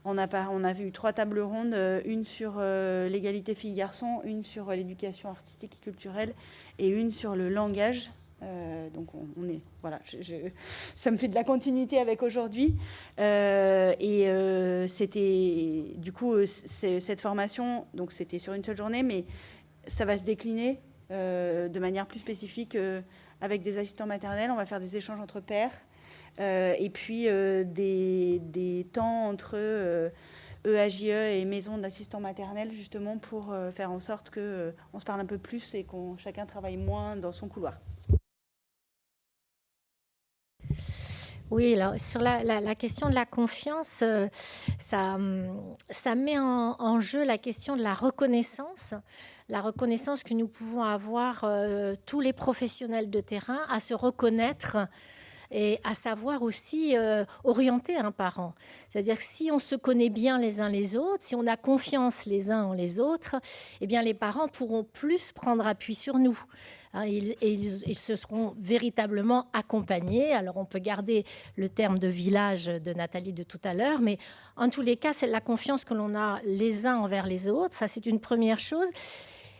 [0.07, 4.43] on a, on a eu trois tables rondes, euh, une sur euh, l'égalité filles-garçons, une
[4.43, 6.35] sur euh, l'éducation artistique et culturelle
[6.77, 8.11] et une sur le langage.
[8.93, 9.99] Donc on, est voilà,
[10.95, 12.75] ça me fait de la continuité avec aujourd'hui.
[13.17, 19.25] et c'était du coup cette formation, donc c'était sur une seule journée, mais
[19.87, 20.79] ça va se décliner
[21.09, 22.77] de manière plus spécifique
[23.41, 24.51] avec des assistants maternels.
[24.51, 25.71] On va faire des échanges entre pairs.
[26.39, 29.55] Euh, et puis euh, des, des, temps entre
[30.65, 35.21] EAJE euh, e et maison d'assistants maternels, justement pour faire en sorte qu'on se parle
[35.21, 37.75] un peu plus et qu'on chacun travaille moins dans son couloir.
[41.51, 44.03] Oui, sur la, question de la confiance,
[44.79, 45.17] ça,
[45.89, 48.95] ça met en, jeu la question de la reconnaissance,
[49.47, 51.45] la reconnaissance que nous pouvons avoir
[52.07, 54.77] tous les professionnels de terrain à se reconnaître
[55.51, 58.53] et à savoir aussi euh, orienter un parent.
[58.89, 62.25] C'est-à-dire que si on se connaît bien les uns les autres, si on a confiance
[62.25, 63.35] les uns en les autres,
[63.81, 66.39] eh bien les parents pourront plus prendre appui sur nous.
[66.95, 70.31] Hein, et ils, se seront véritablement accompagnés.
[70.33, 71.25] Alors on peut garder
[71.57, 74.17] le terme de village de Nathalie de tout à l'heure, mais
[74.55, 77.75] en tous les cas, c'est la confiance que l'on a les uns envers les autres.
[77.75, 78.87] Ça, c'est une première chose.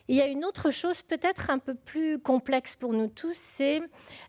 [0.07, 3.81] Il y a une autre chose peut-être un peu plus complexe pour nous tous, c'est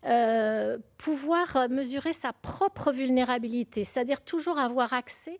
[0.06, 5.38] euh, pouvoir mesurer sa propre vulnérabilité, c'est-à-dire toujours avoir accès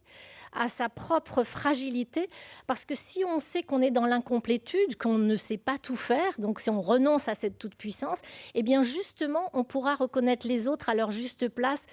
[0.57, 2.29] à sa propre fragilité,
[2.67, 6.33] parce que si on sait qu'on est dans l'incomplétude, qu'on ne sait pas tout faire,
[6.39, 8.21] donc si on renonce à cette toute-puissance,
[8.55, 11.87] eh bien justement, on pourra reconnaître les autres à leur juste place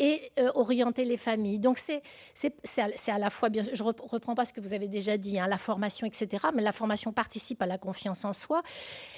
[0.00, 1.58] et euh, orienter les familles.
[1.58, 2.02] Donc c'est
[3.08, 5.58] à, la fois, bien, je reprends pas ce que vous avez déjà dit, hein, la
[5.58, 8.62] formation, etc., mais la formation participe à la confiance en soi.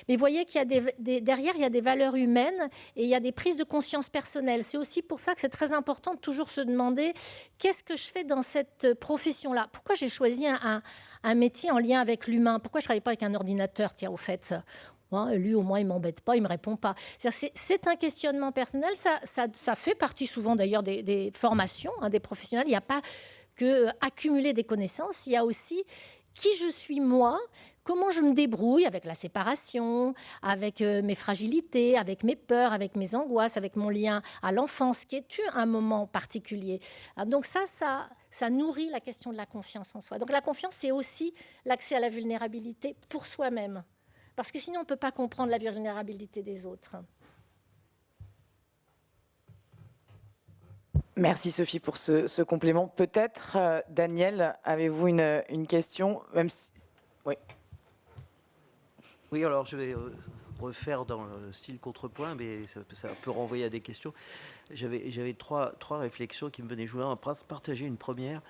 [0.09, 3.09] Mais voyez qu'il y a des, derrière, il y a des valeurs humaines et il
[3.09, 4.64] y a des prises de conscience personnelles.
[4.64, 7.14] C'est aussi pour ça que c'est très important de toujours se demander
[7.59, 9.68] qu'est-ce que je fais dans cette profession-là?
[9.72, 10.83] Pourquoi j'ai choisi un,
[11.22, 12.59] un métier en lien avec l'humain?
[12.59, 14.53] Pourquoi je travaille pas avec un ordinateur Tiens, au fait,
[15.34, 16.94] lui, au moins, il m'embête pas, il me répond pas.
[17.18, 18.92] C'est un questionnement personnel.
[18.94, 22.66] Ça, fait partie souvent d'ailleurs des, formations hein, des professionnels.
[22.66, 23.00] Il n'y a pas
[23.54, 25.26] que accumuler des connaissances.
[25.26, 25.84] Il y a aussi
[26.34, 27.38] qui je suis moi,
[27.84, 32.96] comment je me débrouille avec la séparation, avec euh, mes fragilités, avec mes peurs, avec
[32.96, 36.80] mes angoisses, avec mon lien à l'enfance, qui est un moment particulier.
[37.16, 37.60] Ah, donc ça,
[38.30, 40.18] ça nourrit la question de la confiance en soi.
[40.18, 41.34] Donc la confiance, c'est aussi
[41.64, 43.84] l'accès à la vulnérabilité pour soi-même.
[44.37, 46.97] Parce que sinon, on ne peut pas comprendre la vulnérabilité des autres.
[51.16, 52.89] Merci Sophie pour ce, complément.
[52.89, 56.49] Peut-être, euh, Daniel, avez-vous une, question même
[57.26, 57.35] Oui.
[59.30, 60.11] Oui, alors je vais euh,
[60.62, 64.12] refaire dans le style contrepoint, mais ça, peut renvoyer à des questions.
[64.72, 67.04] J'avais trois, trois réflexions qui me venaient jouer.
[67.04, 68.40] On partager une première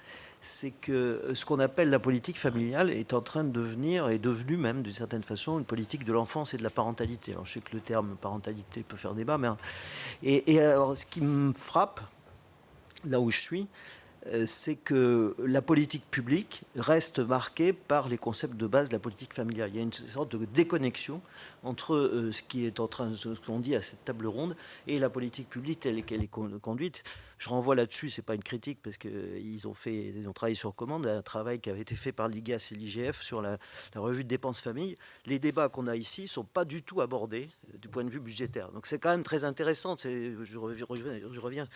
[0.42, 4.56] c'est que ce qu'on appelle la politique familiale est en train de devenir, est devenu
[4.56, 7.30] même d'une certaine façon, une politique de l'enfance et de la parentalité.
[7.30, 9.48] Alors je sais que le terme parentalité peut faire débat, mais...
[10.24, 12.00] Et, alors ce qui me frappe,
[13.04, 13.66] là où je suis, euh,
[14.46, 19.34] c'est que la politique publique reste marquée par les concepts de base de la politique
[19.34, 19.70] familiale.
[19.72, 21.20] Il y a une sorte de déconnexion
[21.64, 23.12] entre euh, ce qui est en train,
[23.46, 24.56] qu'on dit à cette table ronde,
[24.86, 27.04] et la politique publique telle qu'elle est conduite.
[27.38, 31.06] Je renvoie là-dessus, c'est pas une critique parce qu'ils ont fait, ont travaillé sur commande,
[31.06, 33.58] un travail qui avait été fait par l'IGAS et l'IGF sur la,
[33.96, 34.96] revue de dépenses famille.
[35.26, 38.20] Les débats qu'on a ici sont pas du tout abordés euh, du point de vue
[38.20, 38.70] budgétaire.
[38.70, 39.96] Donc c'est quand même très intéressant.
[39.96, 41.66] Je reviens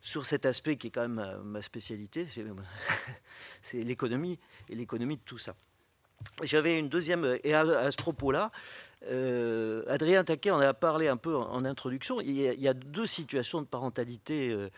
[0.00, 2.26] sur cet aspect qui est quand même ma, spécialité,
[3.62, 4.38] c'est l'économie
[4.68, 5.54] et l'économie de tout ça.
[6.42, 8.50] J'avais une deuxième, et à, ce propos-là,
[9.08, 13.62] euh, Adrien Taquet en a parlé un peu en, introduction, il y, a, deux situations
[13.62, 14.68] de parentalité euh,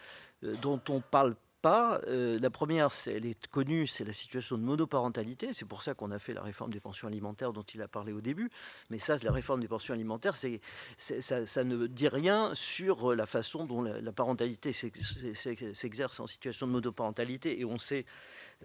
[0.45, 1.35] euh, dont on parle
[1.65, 5.53] Euh, la première, elle est connue, c'est la situation de monoparentalité.
[5.53, 8.13] C'est pour ça qu'on a fait la réforme des pensions alimentaires dont il a parlé
[8.13, 8.51] au début.
[8.91, 13.83] Mais ça, la réforme des pensions alimentaires, ça, ne dit rien sur la façon dont
[13.83, 17.61] la, parentalité s'exerce en situation de monoparentalité.
[17.61, 18.05] Et on sait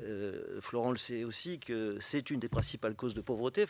[0.03, 3.65] euh, Florent le sait aussi, que c'est une des principales causes de pauvreté.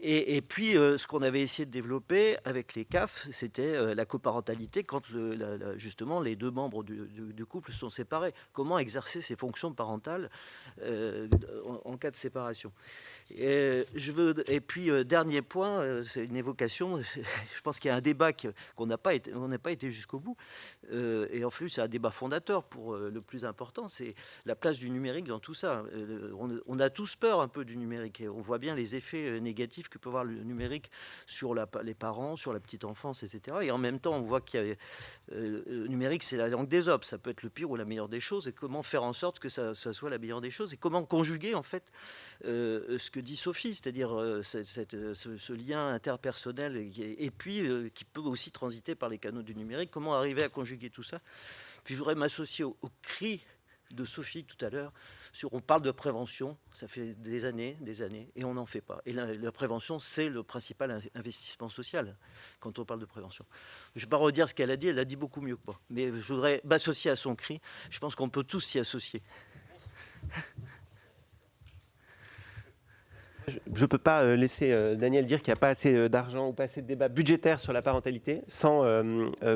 [0.00, 4.04] Et, puis, euh, ce qu'on avait essayé de développer avec les CAF, c'était euh, la
[4.04, 5.02] coparentalité quand
[5.76, 8.32] justement les deux membres du, couple sont séparés.
[8.52, 10.30] Comment exercer ces fonctions parentales
[11.84, 12.72] en, cas de séparation?
[13.34, 13.84] Et,
[14.66, 16.98] puis, dernier point, c'est une évocation.
[17.54, 20.36] Je pense qu'il y a un débat qu'on n'a pas été, jusqu'au bout.
[20.90, 24.14] Et en plus, c'est un débat fondateur pour le plus important, c'est
[24.46, 25.84] la place du numérique dans tout ça.
[25.92, 26.32] Euh,
[26.66, 29.38] on, a tous peur un peu du numérique et on voit bien les effets euh,
[29.38, 30.90] négatifs que peut avoir le numérique
[31.26, 33.58] sur la, les parents, sur la petite enfance, etc.
[33.62, 34.76] Et en même temps, on voit qu'il y
[35.32, 37.02] euh, le numérique, c'est la langue des hommes.
[37.02, 38.46] Ça peut être le pire ou la meilleure des choses.
[38.46, 40.72] Et comment faire en sorte que ça, soit la meilleure des choses?
[40.72, 41.90] Et comment conjuguer en fait
[42.44, 44.10] ce que dit Sophie, c'est-à-dire
[44.42, 47.62] ce, lien interpersonnel et, puis
[47.94, 49.90] qui peut aussi transiter par les canaux du numérique?
[49.90, 51.20] Comment arriver à conjuguer tout ça?
[51.84, 53.44] Puis je voudrais m'associer au cri
[53.92, 54.92] de Sophie tout à l'heure
[55.50, 59.00] on parle de prévention, ça fait des années, des années, et on n'en fait pas.
[59.06, 62.16] Et la, la prévention, c'est le principal in- investissement social
[62.60, 63.46] quand on parle de prévention.
[63.94, 65.62] Je ne vais pas redire ce qu'elle a dit, elle a dit beaucoup mieux que
[65.66, 65.80] moi.
[65.88, 67.62] Mais je voudrais m'associer à son cri.
[67.88, 69.22] Je pense qu'on peut tous s'y associer.
[73.48, 76.08] Je ne peux pas euh, laisser euh, Daniel dire qu'il n'y a pas assez euh,
[76.08, 78.82] d'argent ou pas assez de débat budgétaire sur la parentalité sans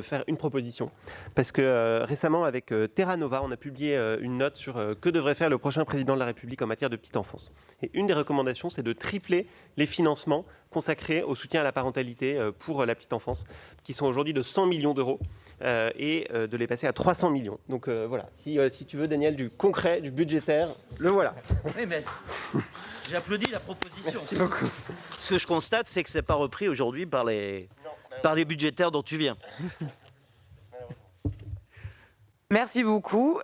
[0.02, 0.86] faire une proposition.
[1.34, 5.50] Parce que récemment, avec Terra Nova, on a publié une note sur que devrait faire
[5.50, 7.52] le prochain président de la République en matière de petite enfance.
[7.82, 12.36] Et une des recommandations, c'est de tripler les financements consacrés au soutien à la parentalité
[12.36, 13.44] euh, pour la petite enfance,
[13.84, 15.20] qui sont aujourd'hui de 100 millions d'euros,
[15.62, 17.58] euh, et euh, de les passer à 300 millions.
[17.68, 21.34] Donc euh, voilà, si, euh, si tu veux, Daniel, du concret, du budgétaire, le voilà.
[21.64, 22.04] Oui, mais
[23.08, 24.12] j'applaudis la proposition.
[24.14, 24.66] Merci beaucoup.
[25.18, 27.70] Ce que je constate, c'est que c'est pas repris aujourd'hui par les,
[28.22, 29.36] par les budgétaires dont tu viens.
[32.50, 33.40] Merci beaucoup.